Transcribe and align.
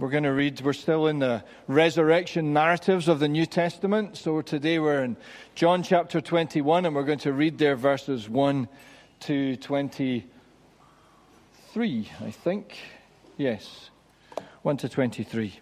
We're 0.00 0.08
going 0.08 0.24
to 0.24 0.32
read, 0.32 0.60
we're 0.62 0.72
still 0.72 1.08
in 1.08 1.18
the 1.18 1.44
resurrection 1.68 2.54
narratives 2.54 3.06
of 3.06 3.20
the 3.20 3.28
New 3.28 3.44
Testament. 3.44 4.16
So 4.16 4.40
today 4.40 4.78
we're 4.78 5.04
in 5.04 5.18
John 5.54 5.82
chapter 5.82 6.22
21, 6.22 6.86
and 6.86 6.96
we're 6.96 7.04
going 7.04 7.18
to 7.18 7.34
read 7.34 7.58
there 7.58 7.76
verses 7.76 8.26
1 8.26 8.66
to 9.20 9.56
23, 9.56 10.24
I 12.18 12.30
think. 12.30 12.78
Yes, 13.36 13.90
1 14.62 14.78
to 14.78 14.88
23. 14.88 15.60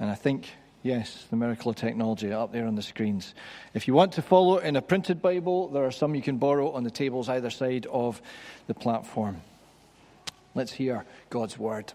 And 0.00 0.10
I 0.10 0.16
think, 0.16 0.50
yes, 0.82 1.24
the 1.30 1.36
miracle 1.36 1.70
of 1.70 1.76
technology 1.76 2.34
up 2.34 2.52
there 2.52 2.66
on 2.66 2.74
the 2.74 2.82
screens. 2.82 3.34
If 3.72 3.88
you 3.88 3.94
want 3.94 4.12
to 4.12 4.20
follow 4.20 4.58
in 4.58 4.76
a 4.76 4.82
printed 4.82 5.22
Bible, 5.22 5.68
there 5.68 5.86
are 5.86 5.90
some 5.90 6.14
you 6.14 6.20
can 6.20 6.36
borrow 6.36 6.72
on 6.72 6.84
the 6.84 6.90
tables 6.90 7.30
either 7.30 7.48
side 7.48 7.86
of 7.86 8.20
the 8.66 8.74
platform. 8.74 9.40
Let's 10.54 10.72
hear 10.72 11.06
God's 11.30 11.58
word. 11.58 11.94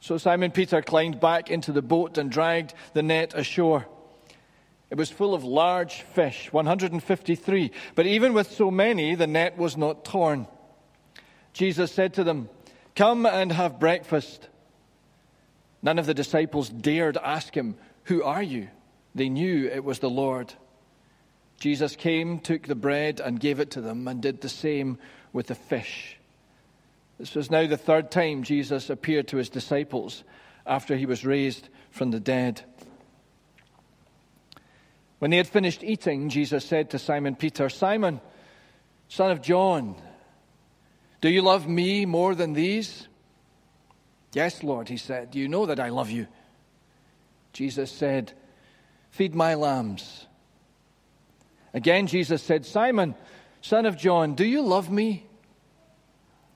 So 0.00 0.18
Simon 0.18 0.50
Peter 0.50 0.82
climbed 0.82 1.20
back 1.20 1.50
into 1.50 1.72
the 1.72 1.82
boat 1.82 2.18
and 2.18 2.30
dragged 2.30 2.74
the 2.92 3.02
net 3.02 3.34
ashore. 3.34 3.86
It 4.90 4.96
was 4.96 5.10
full 5.10 5.34
of 5.34 5.42
large 5.42 6.02
fish, 6.02 6.52
153. 6.52 7.70
But 7.94 8.06
even 8.06 8.34
with 8.34 8.50
so 8.52 8.70
many, 8.70 9.14
the 9.14 9.26
net 9.26 9.58
was 9.58 9.76
not 9.76 10.04
torn. 10.04 10.46
Jesus 11.52 11.90
said 11.90 12.14
to 12.14 12.24
them, 12.24 12.48
Come 12.94 13.26
and 13.26 13.50
have 13.50 13.80
breakfast. 13.80 14.48
None 15.82 15.98
of 15.98 16.06
the 16.06 16.14
disciples 16.14 16.68
dared 16.68 17.16
ask 17.16 17.56
him, 17.56 17.76
Who 18.04 18.22
are 18.22 18.42
you? 18.42 18.68
They 19.14 19.28
knew 19.28 19.68
it 19.68 19.82
was 19.82 19.98
the 19.98 20.10
Lord. 20.10 20.52
Jesus 21.58 21.96
came, 21.96 22.38
took 22.38 22.66
the 22.66 22.74
bread, 22.74 23.18
and 23.18 23.40
gave 23.40 23.60
it 23.60 23.70
to 23.72 23.80
them, 23.80 24.06
and 24.06 24.20
did 24.20 24.40
the 24.40 24.48
same 24.48 24.98
with 25.32 25.46
the 25.48 25.54
fish. 25.54 26.18
This 27.18 27.34
was 27.34 27.50
now 27.50 27.66
the 27.66 27.76
third 27.76 28.10
time 28.10 28.42
Jesus 28.42 28.90
appeared 28.90 29.28
to 29.28 29.38
his 29.38 29.48
disciples 29.48 30.22
after 30.66 30.96
he 30.96 31.06
was 31.06 31.24
raised 31.24 31.68
from 31.90 32.10
the 32.10 32.20
dead. 32.20 32.62
When 35.18 35.30
they 35.30 35.38
had 35.38 35.46
finished 35.46 35.82
eating, 35.82 36.28
Jesus 36.28 36.64
said 36.64 36.90
to 36.90 36.98
Simon 36.98 37.36
Peter, 37.36 37.68
Simon, 37.70 38.20
son 39.08 39.30
of 39.30 39.40
John, 39.40 39.96
do 41.20 41.30
you 41.30 41.42
love 41.42 41.66
me 41.66 42.04
more 42.04 42.34
than 42.34 42.52
these? 42.52 43.08
Yes, 44.34 44.62
Lord, 44.62 44.88
he 44.88 44.98
said. 44.98 45.34
You 45.34 45.48
know 45.48 45.66
that 45.66 45.80
I 45.80 45.88
love 45.88 46.10
you. 46.10 46.26
Jesus 47.54 47.90
said, 47.90 48.32
Feed 49.10 49.34
my 49.34 49.54
lambs. 49.54 50.26
Again, 51.72 52.06
Jesus 52.06 52.42
said, 52.42 52.66
Simon, 52.66 53.14
son 53.62 53.86
of 53.86 53.96
John, 53.96 54.34
do 54.34 54.44
you 54.44 54.60
love 54.60 54.90
me? 54.90 55.25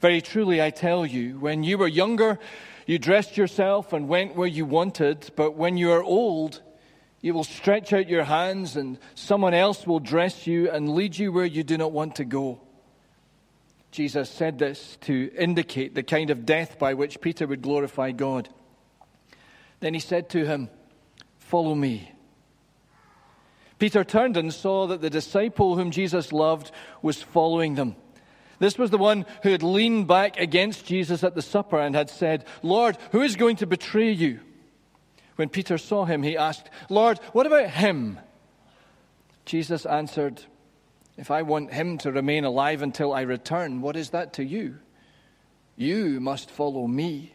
Very 0.00 0.22
truly, 0.22 0.62
I 0.62 0.70
tell 0.70 1.04
you, 1.04 1.38
when 1.38 1.62
you 1.62 1.76
were 1.76 1.86
younger, 1.86 2.38
you 2.86 2.98
dressed 2.98 3.36
yourself 3.36 3.92
and 3.92 4.08
went 4.08 4.34
where 4.34 4.48
you 4.48 4.64
wanted, 4.64 5.30
but 5.36 5.56
when 5.56 5.76
you 5.76 5.92
are 5.92 6.02
old, 6.02 6.62
you 7.20 7.34
will 7.34 7.44
stretch 7.44 7.92
out 7.92 8.08
your 8.08 8.24
hands, 8.24 8.76
and 8.76 8.98
someone 9.14 9.52
else 9.52 9.86
will 9.86 10.00
dress 10.00 10.46
you 10.46 10.70
and 10.70 10.94
lead 10.94 11.18
you 11.18 11.32
where 11.32 11.44
you 11.44 11.62
do 11.62 11.76
not 11.76 11.92
want 11.92 12.16
to 12.16 12.24
go. 12.24 12.62
Jesus 13.90 14.30
said 14.30 14.58
this 14.58 14.96
to 15.02 15.30
indicate 15.36 15.94
the 15.94 16.02
kind 16.02 16.30
of 16.30 16.46
death 16.46 16.78
by 16.78 16.94
which 16.94 17.20
Peter 17.20 17.46
would 17.46 17.60
glorify 17.60 18.12
God. 18.12 18.48
Then 19.80 19.92
he 19.92 20.00
said 20.00 20.30
to 20.30 20.46
him, 20.46 20.70
Follow 21.38 21.74
me. 21.74 22.12
Peter 23.78 24.04
turned 24.04 24.36
and 24.36 24.54
saw 24.54 24.86
that 24.86 25.00
the 25.00 25.10
disciple 25.10 25.76
whom 25.76 25.90
Jesus 25.90 26.32
loved 26.32 26.70
was 27.02 27.22
following 27.22 27.74
them. 27.74 27.96
This 28.60 28.78
was 28.78 28.90
the 28.90 28.98
one 28.98 29.26
who 29.42 29.50
had 29.50 29.62
leaned 29.62 30.06
back 30.06 30.38
against 30.38 30.84
Jesus 30.86 31.24
at 31.24 31.34
the 31.34 31.42
supper 31.42 31.80
and 31.80 31.94
had 31.94 32.10
said, 32.10 32.44
Lord, 32.62 32.96
who 33.10 33.22
is 33.22 33.34
going 33.34 33.56
to 33.56 33.66
betray 33.66 34.12
you? 34.12 34.40
When 35.36 35.48
Peter 35.48 35.78
saw 35.78 36.04
him, 36.04 36.22
he 36.22 36.36
asked, 36.36 36.68
Lord, 36.90 37.18
what 37.32 37.46
about 37.46 37.70
him? 37.70 38.20
Jesus 39.46 39.86
answered, 39.86 40.42
If 41.16 41.30
I 41.30 41.40
want 41.40 41.72
him 41.72 41.96
to 41.98 42.12
remain 42.12 42.44
alive 42.44 42.82
until 42.82 43.14
I 43.14 43.22
return, 43.22 43.80
what 43.80 43.96
is 43.96 44.10
that 44.10 44.34
to 44.34 44.44
you? 44.44 44.78
You 45.76 46.20
must 46.20 46.50
follow 46.50 46.86
me. 46.86 47.34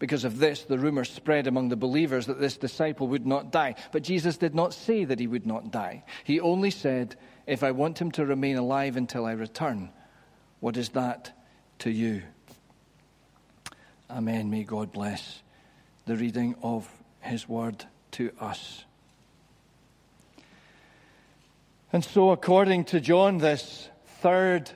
Because 0.00 0.24
of 0.24 0.38
this, 0.38 0.64
the 0.64 0.78
rumor 0.78 1.04
spread 1.04 1.46
among 1.46 1.68
the 1.68 1.76
believers 1.76 2.26
that 2.26 2.40
this 2.40 2.56
disciple 2.56 3.06
would 3.06 3.26
not 3.26 3.52
die. 3.52 3.76
But 3.92 4.02
Jesus 4.02 4.36
did 4.36 4.54
not 4.54 4.74
say 4.74 5.04
that 5.04 5.20
he 5.20 5.28
would 5.28 5.46
not 5.46 5.70
die. 5.70 6.02
He 6.24 6.40
only 6.40 6.72
said, 6.72 7.14
If 7.46 7.62
I 7.62 7.70
want 7.70 8.00
him 8.00 8.10
to 8.12 8.26
remain 8.26 8.56
alive 8.56 8.96
until 8.96 9.24
I 9.24 9.32
return, 9.32 9.90
what 10.60 10.76
is 10.76 10.90
that 10.90 11.32
to 11.80 11.90
you? 11.90 12.22
Amen. 14.10 14.50
May 14.50 14.64
God 14.64 14.92
bless 14.92 15.42
the 16.06 16.16
reading 16.16 16.56
of 16.62 16.88
his 17.20 17.48
word 17.48 17.84
to 18.12 18.30
us. 18.40 18.84
And 21.92 22.04
so, 22.04 22.30
according 22.30 22.84
to 22.86 23.00
John, 23.00 23.38
this 23.38 23.88
third 24.20 24.70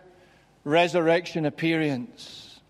resurrection 0.65 1.45
appearance, 1.47 2.61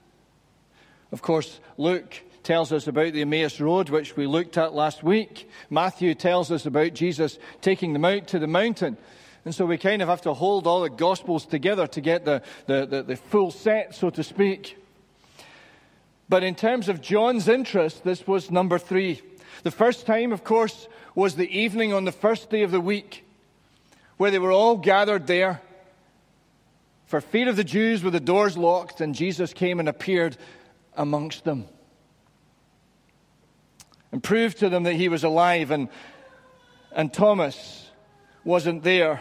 of 1.12 1.22
course, 1.22 1.60
Luke 1.76 2.22
tells 2.42 2.72
us 2.72 2.86
about 2.86 3.12
the 3.12 3.22
Emmaus 3.22 3.60
Road, 3.60 3.90
which 3.90 4.16
we 4.16 4.26
looked 4.26 4.56
at 4.56 4.72
last 4.72 5.02
week. 5.02 5.48
Matthew 5.68 6.14
tells 6.14 6.50
us 6.50 6.66
about 6.66 6.94
Jesus 6.94 7.38
taking 7.60 7.92
them 7.92 8.04
out 8.04 8.28
to 8.28 8.38
the 8.38 8.46
mountain. 8.46 8.96
And 9.44 9.54
so 9.54 9.64
we 9.64 9.78
kind 9.78 10.02
of 10.02 10.08
have 10.08 10.22
to 10.22 10.34
hold 10.34 10.66
all 10.66 10.82
the 10.82 10.90
Gospels 10.90 11.46
together 11.46 11.86
to 11.86 12.00
get 12.00 12.24
the, 12.24 12.42
the, 12.66 12.86
the, 12.86 13.02
the 13.02 13.16
full 13.16 13.50
set, 13.50 13.94
so 13.94 14.10
to 14.10 14.22
speak. 14.22 14.76
But 16.28 16.44
in 16.44 16.54
terms 16.54 16.88
of 16.88 17.00
John's 17.00 17.48
interest, 17.48 18.04
this 18.04 18.26
was 18.26 18.50
number 18.50 18.78
three. 18.78 19.22
The 19.62 19.70
first 19.70 20.06
time, 20.06 20.32
of 20.32 20.44
course, 20.44 20.88
was 21.14 21.36
the 21.36 21.50
evening 21.50 21.92
on 21.92 22.04
the 22.04 22.12
first 22.12 22.50
day 22.50 22.62
of 22.62 22.70
the 22.70 22.80
week, 22.80 23.24
where 24.16 24.30
they 24.30 24.38
were 24.38 24.52
all 24.52 24.76
gathered 24.76 25.26
there 25.26 25.62
for 27.06 27.20
fear 27.20 27.48
of 27.48 27.56
the 27.56 27.64
Jews 27.64 28.04
with 28.04 28.12
the 28.12 28.20
doors 28.20 28.56
locked, 28.56 29.00
and 29.00 29.14
Jesus 29.14 29.52
came 29.52 29.80
and 29.80 29.88
appeared 29.88 30.36
amongst 30.96 31.44
them 31.44 31.66
and 34.12 34.22
proved 34.22 34.58
to 34.58 34.68
them 34.68 34.84
that 34.84 34.94
he 34.94 35.08
was 35.08 35.24
alive. 35.24 35.70
And, 35.70 35.88
and 36.92 37.12
Thomas 37.12 37.89
wasn't 38.44 38.82
there 38.82 39.20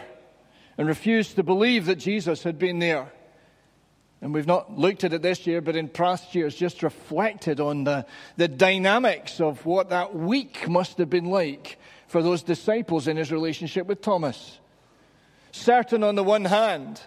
and 0.78 0.88
refused 0.88 1.36
to 1.36 1.42
believe 1.42 1.86
that 1.86 1.96
Jesus 1.96 2.42
had 2.42 2.58
been 2.58 2.78
there. 2.78 3.12
And 4.22 4.34
we've 4.34 4.46
not 4.46 4.78
looked 4.78 5.04
at 5.04 5.12
it 5.12 5.22
this 5.22 5.46
year, 5.46 5.60
but 5.60 5.76
in 5.76 5.88
past 5.88 6.34
years, 6.34 6.54
just 6.54 6.82
reflected 6.82 7.58
on 7.58 7.84
the, 7.84 8.04
the 8.36 8.48
dynamics 8.48 9.40
of 9.40 9.64
what 9.64 9.90
that 9.90 10.14
week 10.14 10.68
must 10.68 10.98
have 10.98 11.08
been 11.08 11.26
like 11.26 11.78
for 12.06 12.22
those 12.22 12.42
disciples 12.42 13.08
in 13.08 13.16
his 13.16 13.32
relationship 13.32 13.86
with 13.86 14.02
Thomas. 14.02 14.58
Certain 15.52 16.04
on 16.04 16.16
the 16.16 16.24
one 16.24 16.44
hand, 16.44 17.00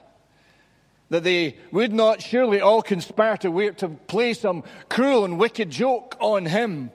that 1.09 1.23
they 1.23 1.57
would 1.71 1.93
not 1.93 2.21
surely 2.21 2.59
all 2.59 2.81
conspire 2.81 3.37
to, 3.37 3.71
to 3.73 3.89
play 3.89 4.33
some 4.33 4.63
cruel 4.89 5.25
and 5.25 5.37
wicked 5.37 5.69
joke 5.69 6.17
on 6.19 6.45
him. 6.45 6.89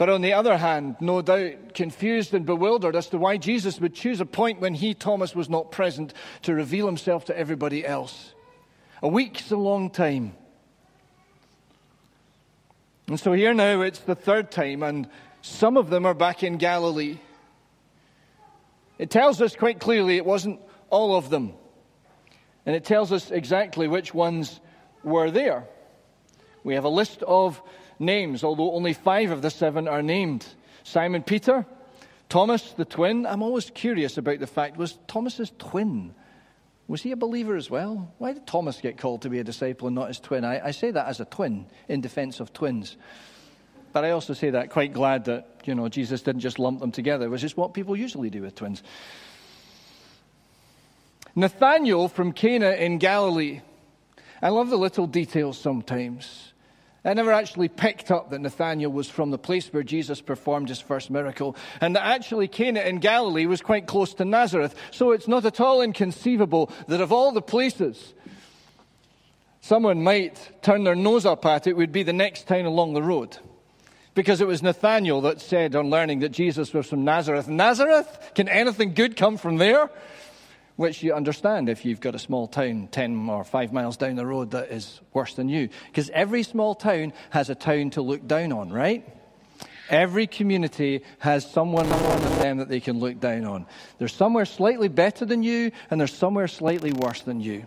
But 0.00 0.08
on 0.08 0.22
the 0.22 0.32
other 0.32 0.56
hand, 0.56 0.96
no 1.00 1.20
doubt 1.20 1.74
confused 1.74 2.32
and 2.32 2.46
bewildered 2.46 2.96
as 2.96 3.08
to 3.08 3.18
why 3.18 3.36
Jesus 3.36 3.78
would 3.82 3.94
choose 3.94 4.18
a 4.18 4.24
point 4.24 4.58
when 4.58 4.72
he, 4.72 4.94
Thomas, 4.94 5.34
was 5.34 5.50
not 5.50 5.70
present 5.70 6.14
to 6.40 6.54
reveal 6.54 6.86
himself 6.86 7.26
to 7.26 7.36
everybody 7.38 7.84
else. 7.84 8.32
A 9.02 9.08
week's 9.08 9.50
a 9.50 9.58
long 9.58 9.90
time. 9.90 10.32
And 13.08 13.20
so 13.20 13.34
here 13.34 13.52
now 13.52 13.82
it's 13.82 13.98
the 13.98 14.14
third 14.14 14.50
time, 14.50 14.82
and 14.82 15.06
some 15.42 15.76
of 15.76 15.90
them 15.90 16.06
are 16.06 16.14
back 16.14 16.42
in 16.42 16.56
Galilee. 16.56 17.18
It 18.96 19.10
tells 19.10 19.42
us 19.42 19.54
quite 19.54 19.80
clearly 19.80 20.16
it 20.16 20.24
wasn't 20.24 20.60
all 20.88 21.14
of 21.14 21.28
them. 21.28 21.52
And 22.64 22.74
it 22.74 22.86
tells 22.86 23.12
us 23.12 23.30
exactly 23.30 23.86
which 23.86 24.14
ones 24.14 24.60
were 25.04 25.30
there. 25.30 25.68
We 26.64 26.72
have 26.72 26.84
a 26.84 26.88
list 26.88 27.22
of 27.22 27.60
names, 28.00 28.42
although 28.42 28.72
only 28.72 28.94
five 28.94 29.30
of 29.30 29.42
the 29.42 29.50
seven 29.50 29.86
are 29.86 30.02
named 30.02 30.46
Simon 30.82 31.22
Peter, 31.22 31.66
Thomas 32.28 32.72
the 32.72 32.84
twin. 32.84 33.26
I'm 33.26 33.42
always 33.42 33.70
curious 33.70 34.18
about 34.18 34.40
the 34.40 34.46
fact 34.46 34.76
was 34.76 34.98
Thomas's 35.06 35.52
twin 35.58 36.14
was 36.90 37.02
he 37.02 37.12
a 37.12 37.16
believer 37.16 37.54
as 37.54 37.70
well? 37.70 38.12
Why 38.18 38.32
did 38.32 38.48
Thomas 38.48 38.80
get 38.80 38.98
called 38.98 39.22
to 39.22 39.30
be 39.30 39.38
a 39.38 39.44
disciple 39.44 39.86
and 39.86 39.94
not 39.94 40.08
his 40.08 40.18
twin? 40.18 40.44
I, 40.44 40.66
I 40.66 40.70
say 40.72 40.90
that 40.90 41.06
as 41.06 41.20
a 41.20 41.24
twin 41.24 41.66
in 41.86 42.00
defense 42.00 42.40
of 42.40 42.52
twins. 42.52 42.96
But 43.92 44.04
I 44.04 44.10
also 44.10 44.34
say 44.34 44.50
that 44.50 44.70
quite 44.70 44.92
glad 44.92 45.26
that, 45.26 45.60
you 45.66 45.76
know, 45.76 45.88
Jesus 45.88 46.20
didn't 46.22 46.40
just 46.40 46.58
lump 46.58 46.80
them 46.80 46.90
together, 46.90 47.30
which 47.30 47.44
is 47.44 47.56
what 47.56 47.74
people 47.74 47.94
usually 47.94 48.28
do 48.28 48.42
with 48.42 48.56
twins. 48.56 48.82
Nathanael 51.36 52.08
from 52.08 52.32
Cana 52.32 52.72
in 52.72 52.98
Galilee. 52.98 53.60
I 54.42 54.48
love 54.48 54.68
the 54.68 54.76
little 54.76 55.06
details 55.06 55.60
sometimes. 55.60 56.52
I 57.04 57.14
never 57.14 57.32
actually 57.32 57.68
picked 57.68 58.10
up 58.10 58.30
that 58.30 58.40
Nathanael 58.40 58.90
was 58.90 59.08
from 59.08 59.30
the 59.30 59.38
place 59.38 59.72
where 59.72 59.82
Jesus 59.82 60.20
performed 60.20 60.68
his 60.68 60.80
first 60.80 61.10
miracle, 61.10 61.56
and 61.80 61.96
that 61.96 62.04
actually 62.04 62.46
Cana 62.46 62.80
in 62.80 62.98
Galilee 62.98 63.46
was 63.46 63.62
quite 63.62 63.86
close 63.86 64.12
to 64.14 64.24
Nazareth. 64.24 64.74
So 64.90 65.12
it's 65.12 65.28
not 65.28 65.46
at 65.46 65.60
all 65.60 65.80
inconceivable 65.80 66.70
that 66.88 67.00
of 67.00 67.10
all 67.10 67.32
the 67.32 67.40
places 67.40 68.12
someone 69.62 70.02
might 70.02 70.62
turn 70.62 70.84
their 70.84 70.94
nose 70.94 71.24
up 71.24 71.46
at, 71.46 71.66
it 71.66 71.76
would 71.76 71.92
be 71.92 72.02
the 72.02 72.12
next 72.12 72.46
town 72.46 72.66
along 72.66 72.92
the 72.92 73.02
road. 73.02 73.38
Because 74.14 74.40
it 74.40 74.46
was 74.46 74.62
Nathanael 74.62 75.20
that 75.22 75.40
said 75.40 75.76
on 75.76 75.88
learning 75.88 76.18
that 76.20 76.30
Jesus 76.30 76.74
was 76.74 76.86
from 76.86 77.04
Nazareth. 77.04 77.48
Nazareth? 77.48 78.32
Can 78.34 78.48
anything 78.48 78.92
good 78.92 79.16
come 79.16 79.36
from 79.36 79.56
there? 79.56 79.88
Which 80.80 81.02
you 81.02 81.12
understand 81.12 81.68
if 81.68 81.84
you've 81.84 82.00
got 82.00 82.14
a 82.14 82.18
small 82.18 82.48
town 82.48 82.88
10 82.90 83.28
or 83.28 83.44
5 83.44 83.70
miles 83.70 83.98
down 83.98 84.16
the 84.16 84.24
road 84.24 84.52
that 84.52 84.72
is 84.72 84.98
worse 85.12 85.34
than 85.34 85.46
you. 85.46 85.68
Because 85.88 86.08
every 86.08 86.42
small 86.42 86.74
town 86.74 87.12
has 87.28 87.50
a 87.50 87.54
town 87.54 87.90
to 87.90 88.00
look 88.00 88.26
down 88.26 88.50
on, 88.50 88.72
right? 88.72 89.06
Every 89.90 90.26
community 90.26 91.02
has 91.18 91.44
someone 91.44 91.86
on 91.86 92.38
them 92.38 92.56
that 92.56 92.70
they 92.70 92.80
can 92.80 92.98
look 92.98 93.20
down 93.20 93.44
on. 93.44 93.66
There's 93.98 94.14
somewhere 94.14 94.46
slightly 94.46 94.88
better 94.88 95.26
than 95.26 95.42
you, 95.42 95.70
and 95.90 96.00
there's 96.00 96.14
somewhere 96.14 96.48
slightly 96.48 96.94
worse 96.94 97.20
than 97.20 97.42
you. 97.42 97.66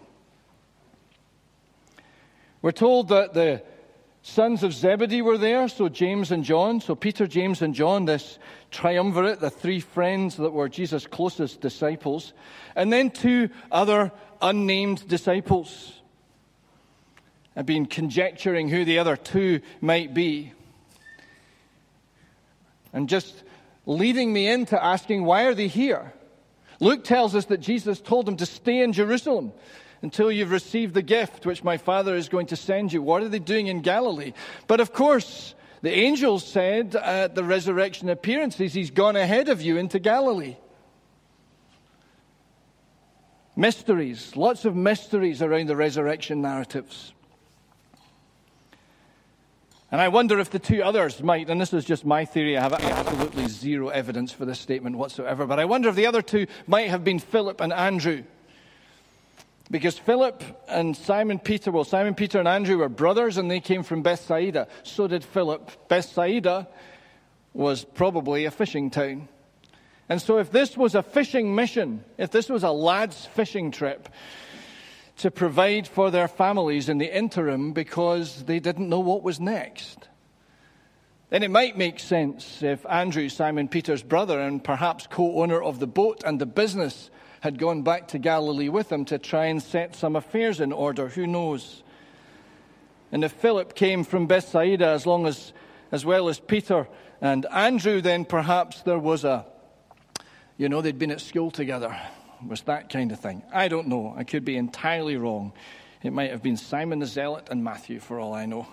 We're 2.63 2.71
told 2.71 3.09
that 3.09 3.35
the 3.35 3.61
sons 4.23 4.63
of 4.63 4.73
Zebedee 4.73 5.21
were 5.21 5.37
there, 5.37 5.67
so 5.67 5.89
James 5.89 6.31
and 6.31 6.43
John. 6.43 6.81
So 6.81 6.95
Peter, 6.95 7.27
James, 7.27 7.61
and 7.61 7.75
John, 7.75 8.05
this 8.05 8.39
triumvirate, 8.71 9.39
the 9.39 9.49
three 9.49 9.81
friends 9.81 10.37
that 10.37 10.51
were 10.51 10.67
Jesus' 10.69 11.05
closest 11.05 11.61
disciples. 11.61 12.33
And 12.75 12.91
then 12.91 13.11
two 13.11 13.49
other 13.71 14.11
unnamed 14.41 15.07
disciples. 15.07 15.93
I've 17.55 17.65
been 17.65 17.85
conjecturing 17.85 18.69
who 18.69 18.85
the 18.85 18.97
other 18.99 19.15
two 19.15 19.59
might 19.81 20.13
be. 20.13 20.53
And 22.93 23.09
just 23.09 23.43
leading 23.85 24.31
me 24.31 24.47
into 24.47 24.81
asking, 24.83 25.25
why 25.25 25.43
are 25.43 25.53
they 25.53 25.67
here? 25.67 26.13
Luke 26.79 27.03
tells 27.03 27.35
us 27.35 27.45
that 27.45 27.59
Jesus 27.59 27.99
told 27.99 28.25
them 28.25 28.37
to 28.37 28.45
stay 28.45 28.81
in 28.81 28.93
Jerusalem 28.93 29.51
until 30.03 30.29
you've 30.29 30.51
received 30.51 30.93
the 30.93 31.01
gift 31.01 31.45
which 31.45 31.63
my 31.63 31.77
Father 31.77 32.15
is 32.15 32.29
going 32.29 32.45
to 32.47 32.57
send 32.57 32.91
you. 32.93 33.01
What 33.01 33.23
are 33.23 33.29
they 33.29 33.39
doing 33.39 33.67
in 33.67 33.81
Galilee? 33.81 34.33
But 34.67 34.81
of 34.81 34.93
course, 34.93 35.55
the 35.81 35.91
angels 35.91 36.45
said 36.45 36.95
at 36.95 37.35
the 37.35 37.43
resurrection 37.43 38.09
appearances, 38.09 38.73
He's 38.73 38.91
gone 38.91 39.15
ahead 39.15 39.47
of 39.47 39.61
you 39.61 39.77
into 39.77 39.99
Galilee. 39.99 40.57
Mysteries, 43.55 44.35
lots 44.35 44.65
of 44.65 44.75
mysteries 44.75 45.41
around 45.41 45.67
the 45.67 45.75
resurrection 45.75 46.41
narratives. 46.41 47.13
And 49.89 50.01
I 50.01 50.07
wonder 50.07 50.39
if 50.39 50.49
the 50.49 50.59
two 50.59 50.81
others 50.81 51.21
might, 51.21 51.49
and 51.49 51.61
this 51.61 51.71
is 51.71 51.85
just 51.85 52.03
my 52.03 52.25
theory, 52.25 52.57
I 52.57 52.61
have 52.61 52.73
absolutely 52.73 53.47
zero 53.47 53.89
evidence 53.89 54.33
for 54.33 54.43
this 54.43 54.59
statement 54.59 54.97
whatsoever, 54.97 55.45
but 55.45 55.59
I 55.59 55.65
wonder 55.65 55.87
if 55.87 55.95
the 55.95 56.07
other 56.07 56.23
two 56.23 56.47
might 56.65 56.89
have 56.89 57.03
been 57.03 57.19
Philip 57.19 57.61
and 57.61 57.71
Andrew. 57.71 58.23
Because 59.71 59.97
Philip 59.97 60.43
and 60.67 60.95
Simon 60.95 61.39
Peter, 61.39 61.71
well, 61.71 61.83
Simon 61.83 62.15
Peter 62.15 62.37
and 62.39 62.47
Andrew 62.47 62.77
were 62.77 62.89
brothers 62.89 63.37
and 63.37 63.49
they 63.49 63.59
came 63.59 63.83
from 63.83 64.03
Bethsaida. 64.03 64.67
So 64.83 65.07
did 65.07 65.23
Philip. 65.23 65.87
Bethsaida 65.87 66.67
was 67.53 67.85
probably 67.85 68.45
a 68.45 68.51
fishing 68.51 68.89
town. 68.89 69.29
And 70.09 70.21
so, 70.21 70.37
if 70.37 70.51
this 70.51 70.75
was 70.75 70.95
a 70.95 71.03
fishing 71.03 71.55
mission, 71.55 72.03
if 72.17 72.29
this 72.29 72.49
was 72.49 72.63
a 72.63 72.71
lad's 72.71 73.25
fishing 73.25 73.71
trip 73.71 74.09
to 75.17 75.31
provide 75.31 75.87
for 75.87 76.11
their 76.11 76.27
families 76.27 76.89
in 76.89 76.97
the 76.97 77.15
interim 77.15 77.71
because 77.71 78.43
they 78.43 78.59
didn't 78.59 78.89
know 78.89 78.99
what 78.99 79.23
was 79.23 79.39
next, 79.39 80.09
then 81.29 81.41
it 81.41 81.51
might 81.51 81.77
make 81.77 81.99
sense 81.99 82.61
if 82.61 82.85
Andrew, 82.87 83.29
Simon 83.29 83.67
Peter's 83.67 84.03
brother 84.03 84.39
and 84.39 84.63
perhaps 84.63 85.07
co 85.07 85.41
owner 85.41 85.61
of 85.61 85.79
the 85.79 85.87
boat 85.87 86.21
and 86.25 86.39
the 86.39 86.45
business, 86.45 87.09
had 87.43 87.59
gone 87.59 87.81
back 87.81 88.07
to 88.07 88.17
Galilee 88.17 88.69
with 88.69 88.89
him 88.89 89.03
to 89.03 89.17
try 89.17 89.47
and 89.47 89.61
set 89.61 89.97
some 89.97 90.15
affairs 90.15 90.61
in 90.61 90.71
order. 90.71 91.09
Who 91.09 91.27
knows? 91.27 91.83
And 93.11 93.21
if 93.21 93.33
Philip 93.33 93.75
came 93.75 94.05
from 94.05 94.27
Bethsaida 94.27 94.87
as 94.87 95.05
long 95.05 95.27
as 95.27 95.51
as 95.91 96.05
well 96.05 96.29
as 96.29 96.39
Peter 96.39 96.87
and 97.19 97.45
Andrew, 97.47 97.99
then 97.99 98.23
perhaps 98.23 98.83
there 98.83 98.97
was 98.97 99.25
a 99.25 99.45
you 100.55 100.69
know, 100.69 100.79
they'd 100.79 100.97
been 100.97 101.11
at 101.11 101.19
school 101.19 101.51
together. 101.51 101.93
It 102.41 102.47
was 102.47 102.61
that 102.61 102.87
kind 102.89 103.11
of 103.11 103.19
thing. 103.19 103.43
I 103.53 103.67
don't 103.67 103.89
know. 103.89 104.13
I 104.15 104.23
could 104.23 104.45
be 104.45 104.55
entirely 104.55 105.17
wrong. 105.17 105.51
It 106.01 106.13
might 106.13 106.31
have 106.31 106.43
been 106.43 106.55
Simon 106.55 106.99
the 106.99 107.05
Zealot 107.05 107.49
and 107.51 107.61
Matthew, 107.61 107.99
for 107.99 108.21
all 108.21 108.33
I 108.33 108.45
know. 108.45 108.67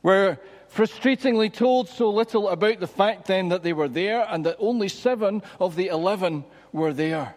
We're 0.00 0.38
frustratingly 0.70 1.52
told 1.52 1.88
so 1.88 2.10
little 2.10 2.48
about 2.48 2.80
the 2.80 2.86
fact 2.86 3.26
then 3.26 3.48
that 3.48 3.62
they 3.62 3.72
were 3.72 3.88
there 3.88 4.26
and 4.28 4.44
that 4.46 4.56
only 4.58 4.88
seven 4.88 5.42
of 5.58 5.76
the 5.76 5.88
eleven 5.88 6.44
were 6.72 6.92
there. 6.92 7.34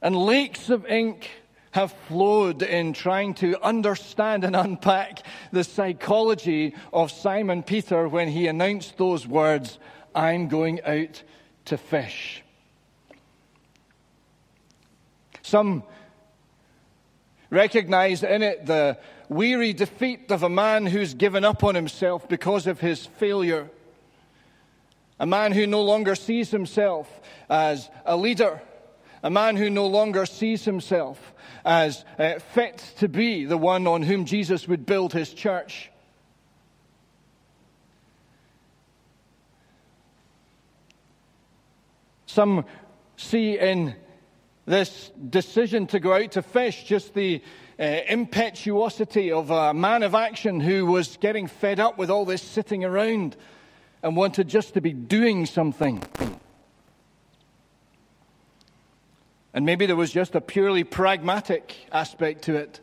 And 0.00 0.14
lakes 0.14 0.70
of 0.70 0.86
ink 0.86 1.30
have 1.72 1.92
flowed 2.08 2.62
in 2.62 2.92
trying 2.92 3.34
to 3.34 3.60
understand 3.62 4.44
and 4.44 4.56
unpack 4.56 5.24
the 5.52 5.64
psychology 5.64 6.74
of 6.92 7.10
Simon 7.10 7.62
Peter 7.62 8.08
when 8.08 8.28
he 8.28 8.46
announced 8.46 8.96
those 8.96 9.26
words, 9.26 9.78
I'm 10.14 10.48
going 10.48 10.82
out 10.84 11.22
to 11.66 11.76
fish. 11.76 12.42
Some 15.42 15.82
recognize 17.50 18.22
in 18.22 18.42
it 18.42 18.66
the 18.66 18.98
weary 19.28 19.72
defeat 19.72 20.30
of 20.30 20.42
a 20.42 20.48
man 20.48 20.86
who's 20.86 21.14
given 21.14 21.44
up 21.44 21.62
on 21.64 21.74
himself 21.74 22.28
because 22.28 22.66
of 22.66 22.80
his 22.80 23.06
failure, 23.06 23.70
a 25.20 25.26
man 25.26 25.52
who 25.52 25.66
no 25.66 25.82
longer 25.82 26.14
sees 26.14 26.50
himself 26.50 27.08
as 27.48 27.90
a 28.06 28.16
leader, 28.16 28.62
a 29.22 29.30
man 29.30 29.56
who 29.56 29.68
no 29.68 29.86
longer 29.86 30.26
sees 30.26 30.64
himself 30.64 31.34
as 31.64 32.04
uh, 32.18 32.38
fit 32.54 32.78
to 32.98 33.08
be 33.08 33.44
the 33.44 33.58
one 33.58 33.86
on 33.86 34.02
whom 34.02 34.24
Jesus 34.24 34.68
would 34.68 34.86
build 34.86 35.12
his 35.12 35.32
church. 35.34 35.90
Some 42.26 42.64
see 43.16 43.58
in 43.58 43.96
this 44.64 45.10
decision 45.28 45.86
to 45.88 45.98
go 45.98 46.12
out 46.12 46.32
to 46.32 46.42
fish 46.42 46.84
just 46.84 47.14
the 47.14 47.42
uh, 47.78 48.00
impetuosity 48.08 49.30
of 49.30 49.50
a 49.50 49.72
man 49.72 50.02
of 50.02 50.14
action 50.14 50.60
who 50.60 50.86
was 50.86 51.16
getting 51.18 51.46
fed 51.46 51.78
up 51.78 51.96
with 51.96 52.10
all 52.10 52.24
this 52.24 52.42
sitting 52.42 52.84
around 52.84 53.36
and 54.02 54.16
wanted 54.16 54.48
just 54.48 54.74
to 54.74 54.80
be 54.80 54.92
doing 54.92 55.46
something. 55.46 56.02
And 59.54 59.64
maybe 59.64 59.86
there 59.86 59.96
was 59.96 60.12
just 60.12 60.34
a 60.34 60.40
purely 60.40 60.84
pragmatic 60.84 61.74
aspect 61.90 62.42
to 62.42 62.56
it. 62.56 62.80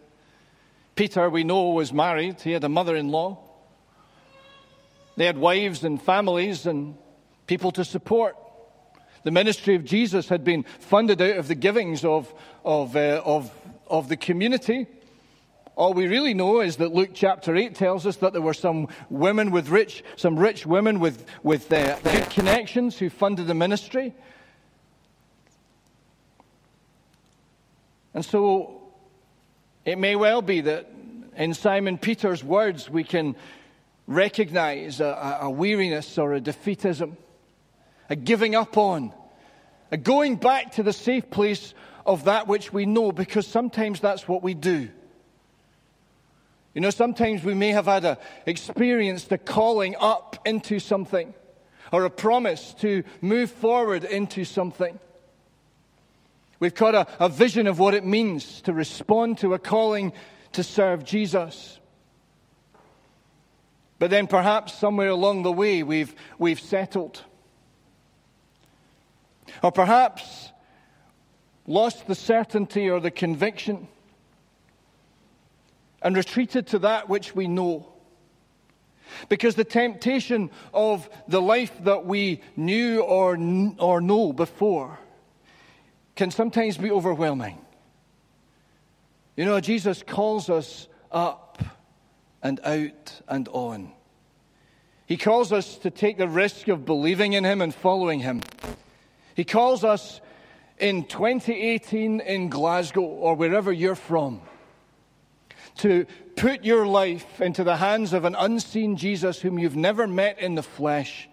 Peter, 0.96 1.30
we 1.30 1.44
know, 1.44 1.72
was 1.72 1.92
married, 1.92 2.42
he 2.42 2.52
had 2.52 2.64
a 2.64 2.70
mother 2.70 2.96
in 2.96 3.10
law. 3.10 3.38
They 5.18 5.26
had 5.26 5.38
wives 5.38 5.84
and 5.84 6.02
families 6.02 6.66
and 6.66 6.98
people 7.48 7.72
to 7.74 7.86
support. 7.86 8.36
The 9.24 9.32
ministry 9.32 9.76
of 9.76 9.84
Jesus 9.84 10.30
had 10.30 10.44
been 10.44 10.64
funded 10.80 11.22
out 11.22 11.38
of 11.38 11.48
the 11.48 11.56
givings 11.56 12.06
of, 12.06 12.34
of, 12.64 12.96
uh, 12.96 13.22
of, 13.26 13.52
of 13.88 14.10
the 14.10 14.18
community. 14.18 14.88
All 15.76 15.94
we 15.94 16.08
really 16.08 16.34
know 16.34 16.62
is 16.62 16.78
that 16.78 16.94
Luke 16.94 17.12
chapter 17.14 17.56
8 17.56 17.76
tells 17.76 18.06
us 18.06 18.16
that 18.18 18.32
there 18.32 18.42
were 18.42 18.54
some 18.54 18.88
women 19.10 19.52
with 19.52 19.68
rich, 19.68 20.04
some 20.16 20.40
rich 20.40 20.66
women 20.66 21.00
with, 21.00 21.26
with 21.44 21.72
uh, 21.72 22.00
good 22.00 22.30
connections 22.30 22.98
who 22.98 23.10
funded 23.10 23.48
the 23.48 23.54
ministry. 23.54 24.14
And 28.14 28.24
so 28.24 28.82
it 29.84 29.98
may 29.98 30.16
well 30.16 30.42
be 30.42 30.62
that 30.62 30.90
in 31.36 31.54
Simon 31.54 31.98
Peter's 31.98 32.44
words 32.44 32.90
we 32.90 33.04
can 33.04 33.36
recognize 34.08 35.02
a, 35.02 35.40
a 35.42 35.50
weariness 35.50 36.18
or 36.18 36.36
a 36.36 36.40
defeatism, 36.40 37.18
a 38.10 38.16
giving 38.16 38.56
up 38.56 38.78
on, 38.78 39.12
a 39.92 39.98
going 39.98 40.38
back 40.38 40.74
to 40.74 40.84
the 40.84 40.94
safe 40.94 41.30
place 41.30 41.74
of 42.06 42.26
that 42.26 42.48
which 42.48 42.72
we 42.72 42.86
know, 42.86 43.12
because 43.12 43.48
sometimes 43.48 44.00
that's 44.00 44.28
what 44.28 44.44
we 44.44 44.54
do. 44.54 44.90
You 46.74 46.82
know, 46.82 46.90
sometimes 46.90 47.44
we 47.44 47.54
may 47.54 47.70
have 47.70 47.86
had 47.86 48.04
a 48.04 48.18
experienced 48.46 49.32
a 49.32 49.38
calling 49.38 49.96
up 49.98 50.38
into 50.46 50.80
something 50.80 51.34
or 51.92 52.04
a 52.04 52.10
promise 52.10 52.74
to 52.80 53.04
move 53.22 53.50
forward 53.50 54.04
into 54.04 54.44
something. 54.44 55.00
We've 56.60 56.76
got 56.76 56.96
a, 56.96 57.08
a 57.20 57.30
vision 57.30 57.68
of 57.68 57.80
what 57.80 57.94
it 57.94 58.06
means 58.06 58.62
to 58.62 58.74
respond 58.74 59.38
to 59.40 59.54
a 59.54 59.60
calling 59.60 60.14
to 60.54 60.64
serve 60.64 61.06
Jesus. 61.06 61.80
But 63.98 64.10
then 64.10 64.28
perhaps 64.28 64.74
somewhere 64.74 65.10
along 65.10 65.44
the 65.44 65.52
way 65.52 65.84
we've, 65.84 66.14
we've 66.38 66.60
settled. 66.60 67.24
Or 69.64 69.72
perhaps 69.72 70.52
lost 71.68 72.08
the 72.08 72.16
certainty 72.16 72.90
or 72.90 73.00
the 73.00 73.12
conviction 73.12 73.88
and 76.02 76.16
retreated 76.16 76.68
to 76.68 76.80
that 76.80 77.10
which 77.10 77.36
we 77.36 77.48
know. 77.48 77.88
Because 79.30 79.56
the 79.56 79.64
temptation 79.64 80.50
of 80.74 81.10
the 81.28 81.42
life 81.42 81.72
that 81.84 82.06
we 82.06 82.42
knew 82.56 83.02
or, 83.02 83.38
or 83.80 84.02
know 84.02 84.34
before 84.34 85.00
can 86.16 86.32
sometimes 86.32 86.78
be 86.78 86.92
overwhelming. 86.92 87.58
You 89.36 89.46
know, 89.46 89.60
Jesus 89.60 90.04
calls 90.06 90.50
us 90.50 90.88
up 91.12 91.62
and 92.42 92.60
out 92.64 93.22
and 93.28 93.48
on. 93.50 93.92
He 95.08 95.18
calls 95.18 95.52
us 95.52 95.78
to 95.80 95.92
take 95.92 96.18
the 96.18 96.28
risk 96.28 96.68
of 96.68 96.86
believing 96.86 97.34
in 97.34 97.44
Him 97.44 97.62
and 97.62 97.74
following 97.74 98.20
Him. 98.20 98.42
He 99.36 99.44
calls 99.44 99.84
us 99.84 100.22
in 100.78 101.06
2018 101.06 102.20
in 102.20 102.50
Glasgow 102.50 103.02
or 103.02 103.36
wherever 103.36 103.72
you're 103.72 103.96
from 103.96 104.42
to 105.78 106.06
put 106.36 106.64
your 106.64 106.88
life 106.88 107.42
into 107.42 107.64
the 107.64 107.76
hands 107.76 108.14
of 108.14 108.26
an 108.26 108.36
unseen 108.36 108.96
Jesus 108.96 109.42
whom 109.42 109.60
you've 109.60 109.76
never 109.76 110.08
met 110.08 110.40
in 110.40 110.56
the 110.56 110.64
flesh. 110.64 111.30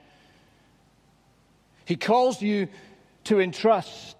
He 1.84 1.96
calls 1.96 2.42
you 2.42 2.68
to 3.24 3.40
entrust 3.40 4.16